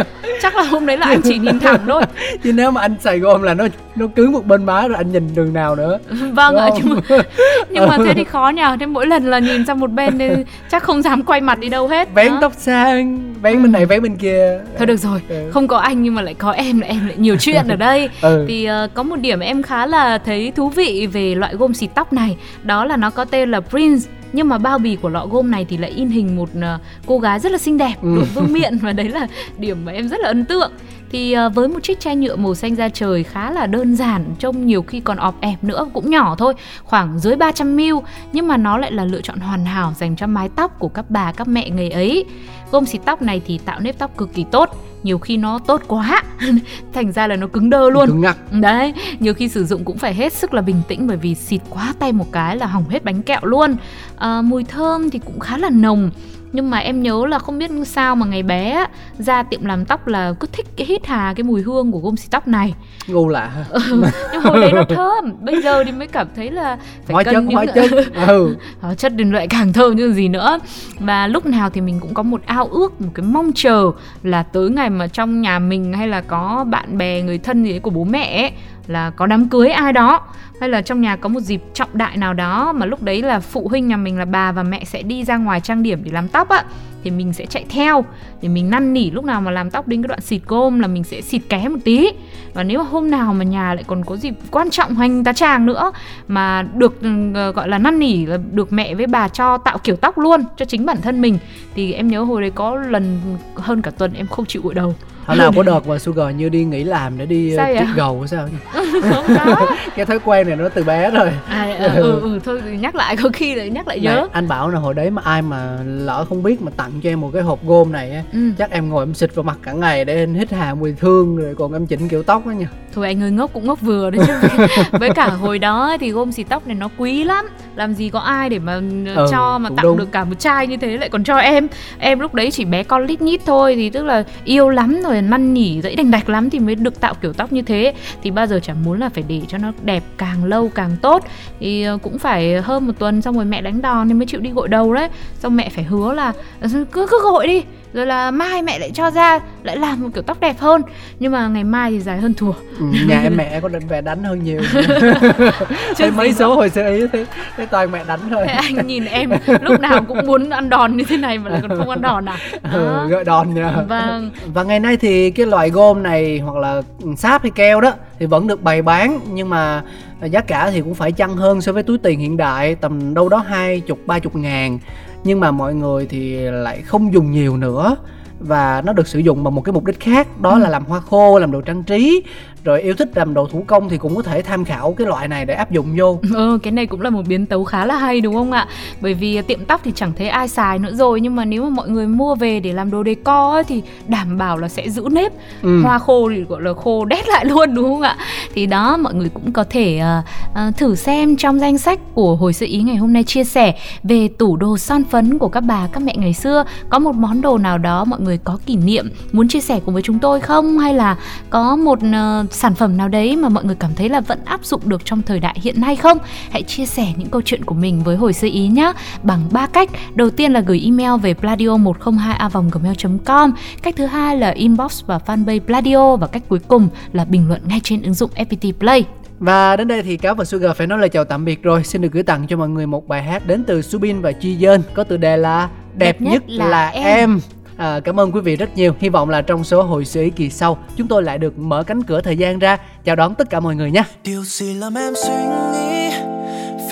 Chắc 0.43 0.57
là 0.57 0.63
hôm 0.63 0.87
đấy 0.87 0.97
là 0.97 1.07
anh 1.07 1.21
chỉ 1.25 1.39
nhìn 1.39 1.61
thẳng 1.61 1.81
thôi 1.87 2.03
chứ 2.43 2.53
nếu 2.53 2.71
mà 2.71 2.81
anh 2.81 2.95
xài 3.01 3.19
gôm 3.19 3.43
là 3.43 3.55
nó 3.55 3.67
nó 3.97 4.07
cứng 4.17 4.33
một 4.33 4.47
bên 4.47 4.65
má 4.65 4.89
rồi 4.89 4.97
anh 4.97 5.13
nhìn 5.13 5.35
đường 5.35 5.53
nào 5.53 5.77
nữa 5.77 5.99
Vâng 6.33 6.57
ạ 6.57 6.69
nhưng 6.77 6.95
mà, 6.95 7.01
nhưng 7.71 7.89
mà 7.89 7.99
thế 7.99 8.15
thì 8.15 8.25
khó 8.33 8.49
nhờ 8.49 8.77
Thế 8.81 8.87
mỗi 8.87 9.07
lần 9.07 9.31
là 9.31 9.39
nhìn 9.39 9.67
sang 9.67 9.81
một 9.81 9.91
bên 9.91 10.19
thì 10.19 10.29
Chắc 10.71 10.83
không 10.83 11.03
dám 11.03 11.23
quay 11.23 11.41
mặt 11.41 11.59
đi 11.59 11.69
đâu 11.69 11.89
hết 11.89 12.15
vén 12.15 12.33
tóc 12.41 12.53
sang 12.57 13.35
vén 13.43 13.63
bên 13.63 13.73
này 13.73 13.87
vén 13.87 14.03
bên 14.03 14.17
kia 14.17 14.59
Thôi 14.79 14.87
được 14.87 14.97
rồi, 14.97 15.21
Ừ. 15.29 15.51
không 15.53 15.69
có 15.69 15.77
anh 15.79 16.03
nhưng 16.03 16.15
mà 16.15 16.23
lại 16.23 16.35
có 16.35 16.51
em 16.51 16.81
là 16.81 16.87
em 16.87 17.07
lại 17.07 17.17
nhiều 17.17 17.37
chuyện 17.41 17.69
ở 17.69 17.77
đây. 17.77 18.09
Ừ. 18.23 18.45
Thì 18.49 18.65
ờ, 18.65 18.89
có 18.95 19.03
một 19.03 19.17
điểm 19.17 19.41
em 19.41 19.63
khá 19.63 19.87
là 19.87 20.19
thấy 20.19 20.53
thú 20.57 20.69
vị 20.69 21.09
về 21.13 21.35
loại 21.35 21.55
gôm 21.55 21.75
xịt 21.75 21.91
tóc 21.95 22.13
này, 22.13 22.37
đó 22.63 22.85
là 22.85 22.97
nó 22.97 23.11
có 23.11 23.25
tên 23.25 23.51
là 23.51 23.61
Prince 23.61 24.11
nhưng 24.37 24.49
mà 24.49 24.59
bao 24.59 24.79
bì 24.79 24.96
của 24.96 25.09
lọ 25.09 25.27
gôm 25.27 25.51
này 25.51 25.64
thì 25.68 25.77
lại 25.77 25.90
in 25.90 26.09
hình 26.09 26.37
một 26.37 26.49
ờ, 26.61 26.79
cô 27.07 27.18
gái 27.18 27.38
rất 27.40 27.53
là 27.53 27.59
xinh 27.59 27.79
đẹp, 27.79 27.94
Ừ. 28.03 28.14
đội 28.16 28.25
vương 28.25 28.53
miện 28.53 28.79
và 28.79 28.92
đấy 28.92 29.09
là 29.09 29.27
điểm 29.59 29.85
mà 29.85 29.92
em 29.92 30.09
rất 30.09 30.20
là 30.20 30.29
ấn 30.29 30.44
tượng. 30.44 30.72
Thì 31.11 31.33
ờ, 31.33 31.49
với 31.49 31.68
một 31.68 31.83
chiếc 31.83 32.01
chai 32.01 32.16
nhựa 32.16 32.37
màu 32.37 32.55
xanh 32.55 32.75
da 32.77 32.88
trời 32.88 33.22
khá 33.25 33.51
là 33.51 33.66
đơn 33.66 33.96
giản, 33.96 34.25
trông 34.38 34.66
nhiều 34.66 34.83
khi 34.83 35.01
còn 35.01 35.16
ọp 35.16 35.40
ẹp 35.40 35.64
nữa, 35.64 35.87
cũng 35.94 36.11
nhỏ 36.11 36.35
thôi, 36.38 36.55
khoảng 36.85 37.18
dưới 37.18 37.37
300ml 37.37 38.01
nhưng 38.33 38.49
mà 38.49 38.57
nó 38.57 38.79
lại 38.79 38.92
là 38.92 39.05
lựa 39.05 39.20
chọn 39.20 39.38
hoàn 39.40 39.64
hảo 39.64 39.92
dành 39.96 40.16
cho 40.16 40.27
mái 40.27 40.49
tóc 40.57 40.79
của 40.79 40.88
các 40.88 41.11
bà 41.11 41.33
các 41.33 41.49
mẹ 41.49 41.70
ngày 41.70 41.90
ấy. 41.90 42.25
Gôm 42.70 42.87
xịt 42.87 43.01
tóc 43.05 43.22
này 43.22 43.42
thì 43.46 43.59
tạo 43.59 43.81
nếp 43.81 43.99
tóc 43.99 44.16
cực 44.16 44.35
kỳ 44.35 44.44
tốt, 44.51 44.70
nhiều 45.07 45.19
khi 45.19 45.37
nó 45.37 45.59
tốt 45.59 45.83
quá 45.87 46.23
thành 46.92 47.12
ra 47.12 47.27
là 47.27 47.37
nó 47.37 47.47
cứng 47.47 47.71
đơ 47.71 47.90
luôn. 47.90 48.07
Cứng 48.07 48.21
ngắc 48.21 48.37
đấy 48.51 48.95
nhiều 49.21 49.35
khi 49.35 49.49
sử 49.49 49.64
dụng 49.64 49.85
cũng 49.85 49.99
phải 49.99 50.14
hết 50.14 50.33
sức 50.33 50.55
là 50.55 50.62
bình 50.62 50.83
tĩnh 50.88 51.07
bởi 51.07 51.16
vì 51.16 51.35
xịt 51.35 51.61
quá 51.71 51.95
tay 51.99 52.12
một 52.12 52.33
cái 52.33 52.57
là 52.57 52.66
hỏng 52.66 52.88
hết 52.88 53.05
bánh 53.05 53.23
kẹo 53.23 53.40
luôn. 53.42 53.77
À, 54.16 54.42
mùi 54.42 54.64
thơm 54.64 55.11
thì 55.11 55.19
cũng 55.19 55.40
khá 55.40 55.59
là 55.59 55.71
nồng. 55.71 56.11
Nhưng 56.53 56.71
mà 56.71 56.79
em 56.79 57.03
nhớ 57.03 57.27
là 57.29 57.38
không 57.38 57.59
biết 57.59 57.71
sao 57.87 58.16
mà 58.16 58.27
ngày 58.27 58.42
bé 58.42 58.71
á, 58.71 58.88
ra 59.19 59.42
tiệm 59.42 59.64
làm 59.64 59.85
tóc 59.85 60.07
là 60.07 60.35
cứ 60.40 60.49
thích 60.53 60.66
cái 60.77 60.87
hít 60.87 61.07
hà 61.07 61.35
cái 61.37 61.45
mùi 61.45 61.62
hương 61.62 61.92
của 61.92 61.99
gôm 61.99 62.16
xịt 62.16 62.31
tóc 62.31 62.49
này. 62.49 62.75
Ngu 63.07 63.29
lạ 63.29 63.47
ha 63.47 63.64
ừ, 63.71 64.05
nhưng 64.33 64.42
hồi 64.42 64.61
đấy 64.61 64.73
nó 64.73 64.85
thơm. 64.88 65.33
Bây 65.40 65.62
giờ 65.62 65.85
thì 65.85 65.92
mới 65.92 66.07
cảm 66.07 66.27
thấy 66.37 66.51
là 66.51 66.77
phải 67.07 67.14
hóa 67.14 67.25
cân 67.25 67.35
chất 67.35 67.40
những 67.45 67.55
hóa 67.55 67.66
chất. 67.66 67.90
Ừ. 68.27 68.57
Hóa 68.81 68.95
chất 68.95 69.16
đến 69.16 69.33
lại 69.33 69.47
càng 69.47 69.73
thơm 69.73 69.97
như 69.97 70.12
gì 70.12 70.29
nữa. 70.29 70.59
Và 70.99 71.27
lúc 71.27 71.47
nào 71.47 71.71
thì 71.71 71.81
mình 71.81 72.01
cũng 72.01 72.14
có 72.14 72.23
một 72.23 72.40
ao 72.47 72.66
ước 72.66 73.01
một 73.01 73.11
cái 73.14 73.27
mong 73.27 73.51
chờ 73.55 73.90
là 74.23 74.42
tới 74.42 74.71
ngày 74.71 74.90
mà 74.99 75.09
trong 75.09 75.41
nhà 75.41 75.59
mình 75.59 75.93
hay 75.93 76.09
là 76.09 76.21
có 76.21 76.65
bạn 76.71 76.99
bè 76.99 77.23
người 77.23 77.39
thân 77.39 77.65
gì 77.65 77.71
đấy 77.71 77.81
của 77.81 77.91
bố 77.91 78.05
mẹ 78.05 78.43
ấy, 78.43 78.53
là 78.87 79.11
có 79.11 79.27
đám 79.27 79.49
cưới 79.49 79.71
ai 79.71 79.93
đó 79.93 80.21
hay 80.61 80.69
là 80.69 80.83
trong 80.83 81.01
nhà 81.01 81.17
có 81.17 81.29
một 81.29 81.41
dịp 81.41 81.63
trọng 81.75 81.89
đại 81.93 82.17
nào 82.17 82.35
đó 82.35 82.73
mà 82.73 82.87
lúc 82.87 83.03
đấy 83.03 83.23
là 83.23 83.41
phụ 83.41 83.69
huynh 83.69 83.89
nhà 83.89 83.97
mình 83.97 84.19
là 84.19 84.25
bà 84.25 84.53
và 84.53 84.63
mẹ 84.63 84.85
sẽ 84.85 85.03
đi 85.03 85.25
ra 85.25 85.37
ngoài 85.37 85.61
trang 85.61 85.83
điểm 85.83 86.01
để 86.05 86.11
làm 86.13 86.29
tóc 86.29 86.49
á 86.49 86.65
thì 87.07 87.11
mình 87.11 87.33
sẽ 87.33 87.47
chạy 87.47 87.64
theo. 87.69 88.05
Để 88.42 88.49
mình 88.49 88.71
năn 88.71 88.92
nỉ 88.92 89.11
lúc 89.11 89.25
nào 89.25 89.40
mà 89.40 89.51
làm 89.51 89.71
tóc 89.71 89.88
đến 89.88 90.03
cái 90.03 90.09
đoạn 90.09 90.21
xịt 90.21 90.42
gôm 90.47 90.81
là 90.81 90.88
mình 90.88 91.05
sẽ 91.05 91.21
xịt 91.21 91.42
ké 91.49 91.69
một 91.69 91.79
tí. 91.85 92.09
Và 92.55 92.62
nếu 92.62 92.79
mà 92.79 92.85
hôm 92.85 93.11
nào 93.11 93.35
mà 93.35 93.45
nhà 93.45 93.75
lại 93.75 93.85
còn 93.87 94.05
có 94.05 94.16
dịp 94.16 94.35
quan 94.51 94.71
trọng 94.71 94.95
hoành 94.95 95.25
tá 95.25 95.33
tràng 95.33 95.66
nữa 95.66 95.92
mà 96.29 96.62
được 96.62 97.01
ờ, 97.35 97.53
gọi 97.53 97.69
là 97.69 97.79
năn 97.79 97.99
nỉ 97.99 98.27
là 98.27 98.38
được 98.53 98.73
mẹ 98.73 98.95
với 98.95 99.07
bà 99.07 99.29
cho 99.29 99.59
tạo 99.59 99.79
kiểu 99.79 99.97
tóc 99.97 100.19
luôn 100.19 100.45
cho 100.57 100.64
chính 100.64 100.87
bản 100.87 100.97
thân 101.03 101.21
mình, 101.21 101.38
thì 101.75 101.92
em 101.92 102.09
nhớ 102.09 102.23
hồi 102.23 102.40
đấy 102.40 102.51
có 102.55 102.77
lần 102.77 103.21
hơn 103.55 103.83
cả 103.83 103.90
tuần 103.90 104.12
em 104.14 104.27
không 104.27 104.47
chịu 104.47 104.62
gội 104.62 104.75
đầu. 104.75 104.95
Hồi 105.27 105.37
nào 105.37 105.53
có 105.57 105.62
đợt 105.67 105.87
mà 105.87 105.99
Sugar 105.99 106.35
như 106.35 106.49
đi 106.49 106.65
nghỉ 106.65 106.85
làm 106.85 107.19
để 107.19 107.27
đi 107.27 107.53
Sao 107.57 107.67
vậy? 107.67 107.77
chiếc 107.79 107.93
gầu 107.97 108.27
sao? 108.27 108.49
Không 109.03 109.25
có. 109.37 109.77
Cái 109.97 110.07
thói 110.07 110.19
quen 110.25 110.47
này 110.47 110.57
nó 110.57 110.69
từ 110.69 110.85
bé 110.85 111.11
rồi. 111.11 111.31
À, 111.49 111.77
à, 111.79 111.95
ừ, 111.95 112.21
ừ 112.21 112.39
thôi 112.45 112.62
thì 112.65 112.77
nhắc 112.77 112.95
lại 112.95 113.17
có 113.23 113.31
khi 113.33 113.55
lại 113.55 113.71
nhắc 113.71 113.89
lại 113.89 114.01
nhớ. 114.01 114.15
Này, 114.15 114.25
anh 114.33 114.49
bảo 114.49 114.71
là 114.71 114.79
hồi 114.79 114.95
đấy 114.95 115.11
mà 115.11 115.23
ai 115.25 115.43
mà 115.43 115.79
lỡ 115.85 116.25
không 116.29 116.43
biết 116.43 116.62
mà 116.62 116.71
tặng 116.77 116.91
cho 117.03 117.11
em 117.11 117.21
một 117.21 117.31
cái 117.33 117.43
hộp 117.43 117.65
gôm 117.65 117.93
này 117.93 118.11
á 118.12 118.23
ừ. 118.33 118.39
chắc 118.59 118.71
em 118.71 118.89
ngồi 118.89 119.03
em 119.03 119.15
xịt 119.15 119.35
vào 119.35 119.43
mặt 119.43 119.59
cả 119.62 119.73
ngày 119.73 120.05
để 120.05 120.15
em 120.15 120.35
hít 120.35 120.51
hà 120.53 120.75
mùi 120.75 120.95
thương 121.01 121.37
rồi 121.37 121.55
còn 121.59 121.73
em 121.73 121.87
chỉnh 121.87 122.09
kiểu 122.09 122.23
tóc 122.23 122.47
đó 122.47 122.51
nha 122.51 122.67
thôi 122.97 123.07
anh 123.07 123.23
ơi 123.23 123.31
ngốc 123.31 123.51
cũng 123.53 123.67
ngốc 123.67 123.81
vừa 123.81 124.11
đấy 124.11 124.27
chứ. 124.27 124.67
Với 124.99 125.11
cả 125.11 125.27
hồi 125.29 125.59
đó 125.59 125.97
thì 126.01 126.11
gôm 126.11 126.33
xịt 126.33 126.47
tóc 126.49 126.67
này 126.67 126.75
nó 126.77 126.89
quý 126.97 127.25
lắm. 127.25 127.47
Làm 127.77 127.95
gì 127.95 128.09
có 128.11 128.19
ai 128.19 128.49
để 128.49 128.59
mà 128.59 128.81
Ừ, 129.17 129.27
cho 129.31 129.59
mà 129.59 129.71
tặng 129.77 129.83
đúng. 129.85 129.97
được 129.99 130.13
cả 130.13 130.25
một 130.25 130.39
chai 130.39 130.67
như 130.67 130.77
thế 130.77 130.97
lại 130.97 131.09
còn 131.09 131.25
cho 131.25 131.37
em. 131.37 131.69
Em 131.99 132.19
lúc 132.21 132.35
đấy 132.35 132.51
chỉ 132.51 132.65
bé 132.65 132.83
con 132.83 133.07
lít 133.07 133.21
nhít 133.23 133.41
thôi 133.47 133.75
thì 133.77 133.91
tức 133.91 134.05
là 134.05 134.25
yêu 134.45 134.69
lắm 134.69 135.01
rồi 135.05 135.23
năn 135.23 135.55
nỉ 135.55 135.81
dãy 135.83 135.97
đành 135.97 136.11
đạch 136.11 136.29
lắm 136.29 136.51
thì 136.51 136.59
mới 136.59 136.75
được 136.75 137.01
tạo 137.01 137.15
kiểu 137.15 137.33
tóc 137.33 137.53
như 137.53 137.63
thế. 137.63 137.95
Thì 138.23 138.31
bao 138.31 138.47
giờ 138.47 138.61
chẳng 138.63 138.85
muốn 138.85 139.01
là 139.01 139.09
phải 139.09 139.25
để 139.29 139.41
cho 139.49 139.59
nó 139.59 139.73
đẹp 139.83 140.03
càng 140.19 140.45
lâu 140.45 140.71
càng 140.75 140.91
tốt. 141.03 141.25
Thì 141.61 141.83
ờ, 141.83 141.99
cũng 142.03 142.19
phải 142.19 142.61
hơn 142.61 142.87
một 142.87 142.93
tuần 142.99 143.23
xong 143.23 143.35
rồi 143.37 143.45
mẹ 143.45 143.61
đánh 143.61 143.83
đòn 143.83 144.09
thì 144.09 144.15
mới 144.15 144.27
chịu 144.27 144.41
đi 144.41 144.51
gội 144.51 144.69
đầu 144.69 144.95
đấy. 144.95 145.09
Xong 145.39 145.57
mẹ 145.57 145.69
phải 145.75 145.85
hứa 145.85 146.13
là 146.15 146.33
"Ừ, 146.61 146.69
cứ 146.93 147.07
cứ 147.11 147.21
gội 147.23 147.47
đi 147.47 147.63
rồi 147.97 148.07
là 148.07 148.31
mai 148.31 148.63
mẹ 148.63 148.79
lại 148.79 148.91
cho 148.95 149.11
ra 149.11 149.41
lại 149.63 149.77
làm 149.77 150.03
một 150.03 150.09
kiểu 150.15 150.23
tóc 150.23 150.41
đẹp 150.41 150.57
hơn. 150.59 150.83
Nhưng 151.21 151.33
mà 151.33 151.49
ngày 151.49 151.65
mai 151.65 151.91
thì 151.91 152.01
dài 152.01 152.19
hơn 152.19 152.35
thùa. 152.35 152.53
Ừ, 152.79 152.85
nhà 153.09 153.21
em 153.23 153.37
mẹ 153.37 153.61
có 153.61 153.69
định 153.69 153.87
về 153.89 154.01
đánh 154.01 154.25
hơn 154.25 154.45
nhiều. 154.45 154.61
Thấy 155.99 156.11
mấy 156.11 156.33
số 156.33 156.55
hồi 156.55 156.71
sơ 156.71 156.89
ý 156.89 157.07
thấy, 157.13 157.27
thấy 157.57 157.67
toàn 157.67 157.93
mẹ 157.93 158.05
đánh 158.09 158.21
thôi. 158.31 158.45
Thế 158.47 158.53
anh 158.53 158.87
nhìn 158.87 159.05
em 159.05 159.31
lúc 159.61 159.81
nào 159.81 160.05
cũng 160.09 160.27
muốn 160.27 160.51
ăn 160.51 160.69
đòn 160.69 160.97
như 160.97 161.05
thế 161.09 161.17
này 161.17 161.39
mà 161.39 161.51
lại 161.51 161.61
còn 161.69 161.79
không 161.79 161.91
ăn 161.91 162.03
đòn 162.03 162.25
à? 162.29 162.37
Ừ, 162.73 163.09
gợi 163.09 163.25
đòn 163.25 163.55
nha 163.55 163.73
Vâng. 163.89 164.31
Và 164.55 164.63
ngày 164.63 164.81
nay 164.81 164.97
thì 164.97 165.31
cái 165.31 165.47
loại 165.47 165.71
gôm 165.71 166.03
này 166.03 166.39
hoặc 166.39 166.57
là 166.57 166.83
sáp 167.17 167.43
hay 167.43 167.51
keo 167.51 167.81
đó 167.81 167.93
thì 168.19 168.27
vẫn 168.27 168.47
được 168.47 168.63
bày 168.63 168.83
bán 168.83 169.21
nhưng 169.31 169.51
mà 169.51 169.83
giá 170.31 170.41
cả 170.41 170.71
thì 170.71 170.81
cũng 170.81 170.95
phải 170.95 171.13
chăng 171.13 171.37
hơn 171.37 171.61
so 171.61 171.73
với 171.73 171.83
túi 171.83 171.99
tiền 171.99 172.19
hiện 172.19 172.37
đại 172.37 172.75
tầm 172.75 173.15
đâu 173.15 173.29
đó 173.29 173.45
hai 173.49 173.81
chục 173.81 173.99
ba 174.07 174.19
chục 174.19 174.37
ngàn 174.37 174.79
nhưng 175.27 175.41
mà 175.41 175.51
mọi 175.51 175.75
người 175.75 176.07
thì 176.07 176.37
lại 176.37 176.83
không 176.83 177.12
dùng 177.12 177.31
nhiều 177.31 177.57
nữa. 177.57 177.97
Và 178.41 178.83
nó 178.87 178.93
được 178.93 179.09
sử 179.09 179.19
dụng 179.19 179.45
bằng 179.45 179.55
một 179.55 179.62
cái 179.62 179.73
mục 179.73 179.85
đích 179.85 180.01
khác 180.01 180.41
đó 180.41 180.59
là 180.59 180.69
làm 180.69 180.85
hoa 180.85 181.01
khô 181.01 181.39
làm 181.39 181.53
đồ 181.53 181.61
trang 181.61 181.83
trí 181.83 182.23
rồi 182.67 182.83
yêu 182.83 182.95
thích 182.95 183.09
làm 183.15 183.35
đồ 183.35 183.47
thủ 183.53 183.65
công 183.67 183.89
thì 183.89 183.99
cũng 183.99 184.17
có 184.17 184.23
thể 184.23 184.43
tham 184.43 184.65
khảo 184.65 184.95
cái 184.99 185.07
loại 185.07 185.29
này 185.29 185.45
để 185.45 185.55
áp 185.55 185.71
dụng 185.71 185.87
vô 185.99 186.19
Ừ, 186.35 186.59
cái 186.63 186.73
này 186.73 186.87
cũng 186.87 187.01
là 187.01 187.11
một 187.11 187.23
biến 187.29 187.47
tấu 187.47 187.65
khá 187.65 187.87
là 187.87 187.97
hay 187.97 188.21
đúng 188.21 188.35
không 188.35 188.53
ạ? 188.53 188.67
Bởi 189.01 189.15
vì 189.15 189.43
tiệm 189.43 189.65
tóc 189.65 189.81
thì 189.85 189.93
chẳng 189.95 190.13
thấy 190.17 190.29
ai 190.29 190.49
xài 190.49 190.79
nữa 190.79 190.93
rồi 190.95 191.21
Nhưng 191.21 191.37
mà 191.37 191.45
nếu 191.45 191.63
mà 191.63 191.69
mọi 191.71 191.89
người 191.89 192.07
mua 192.07 192.35
về 192.35 192.61
để 192.61 192.73
làm 192.73 192.91
đồ 192.91 193.03
decor 193.05 193.55
ấy, 193.55 193.65
thì 193.65 193.83
đảm 194.09 194.39
bảo 194.39 194.57
là 194.59 194.69
sẽ 194.69 194.89
giữ 194.91 195.09
nếp 195.11 195.33
Ừ. 195.63 195.83
Hoa 195.83 195.99
khô 195.99 196.31
thì 196.35 196.43
gọi 196.43 196.63
là 196.63 196.73
khô 196.75 197.05
đét 197.05 197.29
lại 197.29 197.45
luôn 197.49 197.75
đúng 197.75 197.85
không 197.85 198.03
ạ? 198.03 198.17
Thì 198.55 198.67
đó, 198.67 198.97
mọi 198.97 199.15
người 199.15 199.29
cũng 199.35 199.53
có 199.53 199.65
thể 199.71 199.99
ờ, 199.99 200.23
ờ, 200.55 200.71
thử 200.77 200.95
xem 200.95 201.37
trong 201.37 201.61
danh 201.61 201.79
sách 201.79 202.01
của 202.15 202.37
Hồi 202.37 202.53
Sự 202.53 202.67
Ý 202.69 202.83
ngày 202.83 202.97
hôm 202.97 203.13
nay 203.13 203.25
chia 203.25 203.45
sẻ 203.45 203.75
Về 204.03 204.29
tủ 204.29 204.57
đồ 204.57 204.79
son 204.79 205.05
phấn 205.05 205.39
của 205.39 205.49
các 205.49 205.61
bà, 205.61 205.89
các 205.93 206.03
mẹ 206.03 206.15
ngày 206.17 206.33
xưa 206.33 206.65
Có 206.91 206.99
một 206.99 207.15
món 207.15 207.41
đồ 207.41 207.59
nào 207.59 207.79
đó 207.79 208.05
mọi 208.05 208.21
người 208.21 208.39
có 208.45 208.59
kỷ 208.67 208.77
niệm 208.77 209.11
muốn 209.33 209.49
chia 209.49 209.61
sẻ 209.61 209.81
cùng 209.85 209.95
với 209.95 210.03
chúng 210.03 210.19
tôi 210.19 210.41
không? 210.41 210.79
Hay 210.79 210.95
là 210.95 211.17
có 211.51 211.77
một 211.77 211.99
ờ, 212.13 212.45
sản 212.57 212.75
phẩm 212.75 212.97
nào 212.97 213.09
đấy 213.09 213.37
mà 213.37 213.49
mọi 213.49 213.64
người 213.64 213.77
cảm 213.81 213.95
thấy 213.95 214.09
là 214.09 214.21
vẫn 214.21 214.38
áp 214.45 214.64
dụng 214.64 214.81
được 214.85 215.05
trong 215.05 215.23
thời 215.23 215.40
đại 215.40 215.57
hiện 215.62 215.81
nay 215.81 215.97
không? 215.97 216.19
Hãy 216.51 216.62
chia 216.62 216.87
sẻ 216.87 217.12
những 217.16 217.29
câu 217.29 217.42
chuyện 217.42 217.64
của 217.64 217.75
mình 217.75 218.03
với 218.05 218.16
hồi 218.16 218.33
sơ 218.33 218.49
ý 218.49 218.69
nhé 218.69 218.92
bằng 219.23 219.40
ba 219.51 219.66
cách. 219.66 219.90
Đầu 220.14 220.31
tiên 220.31 220.53
là 220.53 220.61
gửi 220.61 220.83
email 220.85 221.21
về 221.23 221.35
pladio 221.35 221.77
102 221.77 222.37
a 222.37 222.49
gmail.com. 222.73 223.53
Cách 223.83 223.95
thứ 223.97 224.07
hai 224.07 224.37
là 224.37 224.51
inbox 224.51 225.05
và 225.07 225.19
fanpage 225.27 225.61
Pladio 225.61 226.16
và 226.16 226.27
cách 226.27 226.42
cuối 226.49 226.59
cùng 226.69 226.88
là 227.12 227.25
bình 227.25 227.49
luận 227.49 227.61
ngay 227.69 227.81
trên 227.85 228.03
ứng 228.03 228.14
dụng 228.14 228.31
FPT 228.37 228.73
Play. 228.73 229.05
Và 229.38 229.77
đến 229.77 229.88
đây 229.88 230.03
thì 230.03 230.16
Cáo 230.16 230.35
và 230.35 230.45
Sugar 230.45 230.77
phải 230.77 230.87
nói 230.87 230.99
lời 230.99 231.09
chào 231.09 231.25
tạm 231.25 231.45
biệt 231.45 231.62
rồi 231.62 231.85
Xin 231.85 232.03
được 232.03 232.12
gửi 232.12 232.23
tặng 232.23 232.47
cho 232.47 232.57
mọi 232.57 232.69
người 232.69 232.87
một 232.87 233.09
bài 233.09 233.23
hát 233.23 233.47
đến 233.47 233.64
từ 233.64 233.83
Subin 233.83 234.21
và 234.21 234.33
Chi 234.33 234.57
Dơn 234.57 234.83
Có 234.95 235.05
tựa 235.05 235.16
đề 235.16 235.37
là 235.37 235.69
Đẹp, 235.95 236.21
nhất, 236.21 236.42
là, 236.51 236.88
em, 236.88 237.40
À, 237.77 238.01
cảm 238.01 238.21
ơn 238.21 238.33
quý 238.33 238.41
vị 238.41 238.57
rất 238.57 238.77
nhiều. 238.77 238.93
Hy 238.99 239.09
vọng 239.09 239.29
là 239.31 239.43
trong 239.43 239.65
số 239.65 239.83
hội 239.83 240.05
sự 240.05 240.23
ý 240.23 240.31
kỳ 240.31 240.51
sau 240.51 240.79
Chúng 240.97 241.09
tôi 241.09 241.23
lại 241.23 241.39
được 241.39 241.59
mở 241.59 241.83
cánh 241.83 242.03
cửa 242.03 242.21
thời 242.21 242.37
gian 242.37 242.59
ra. 242.59 242.79
Chào 243.05 243.17
đón 243.17 243.35
tất 243.35 243.51
cả 243.51 243.61
mọi 243.61 243.77
người 243.77 243.91
nhé. 243.91 244.03
Điều 244.25 244.45
gì 244.45 244.75
làm 244.75 244.95
em 244.95 245.15
suy 245.25 245.35
nghĩ? 245.73 246.11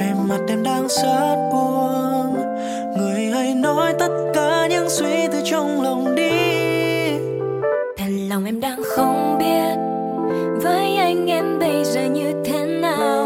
Về 0.00 0.12
mặt 0.28 0.38
em 0.48 0.62
đang 0.62 0.88
rất 0.88 1.36
buồn. 1.52 2.36
Người 2.98 3.26
hãy 3.34 3.54
nói 3.54 3.94
tất 3.98 4.10
cả 4.34 4.66
những 4.70 4.90
suy 4.90 5.26
tư 5.32 5.38
trong 5.44 5.82
lòng 5.82 6.14
đi. 6.14 6.30
Thật 7.98 8.10
lòng 8.28 8.44
em 8.44 8.60
đang 8.60 8.82
không 8.96 9.38
biết 9.38 9.74
với 10.62 10.96
anh 10.96 11.26
em 11.26 11.58
bây 11.58 11.84
giờ 11.84 12.04
như 12.04 12.32
thế 12.44 12.66
nào. 12.66 13.24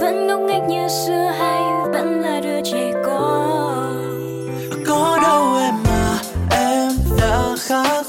Vẫn 0.00 0.26
ngốc 0.26 0.40
nghếch 0.40 0.62
như 0.68 0.88
xưa 0.88 1.32
hay 1.38 1.65
đã 7.56 7.62
khác 7.62 8.06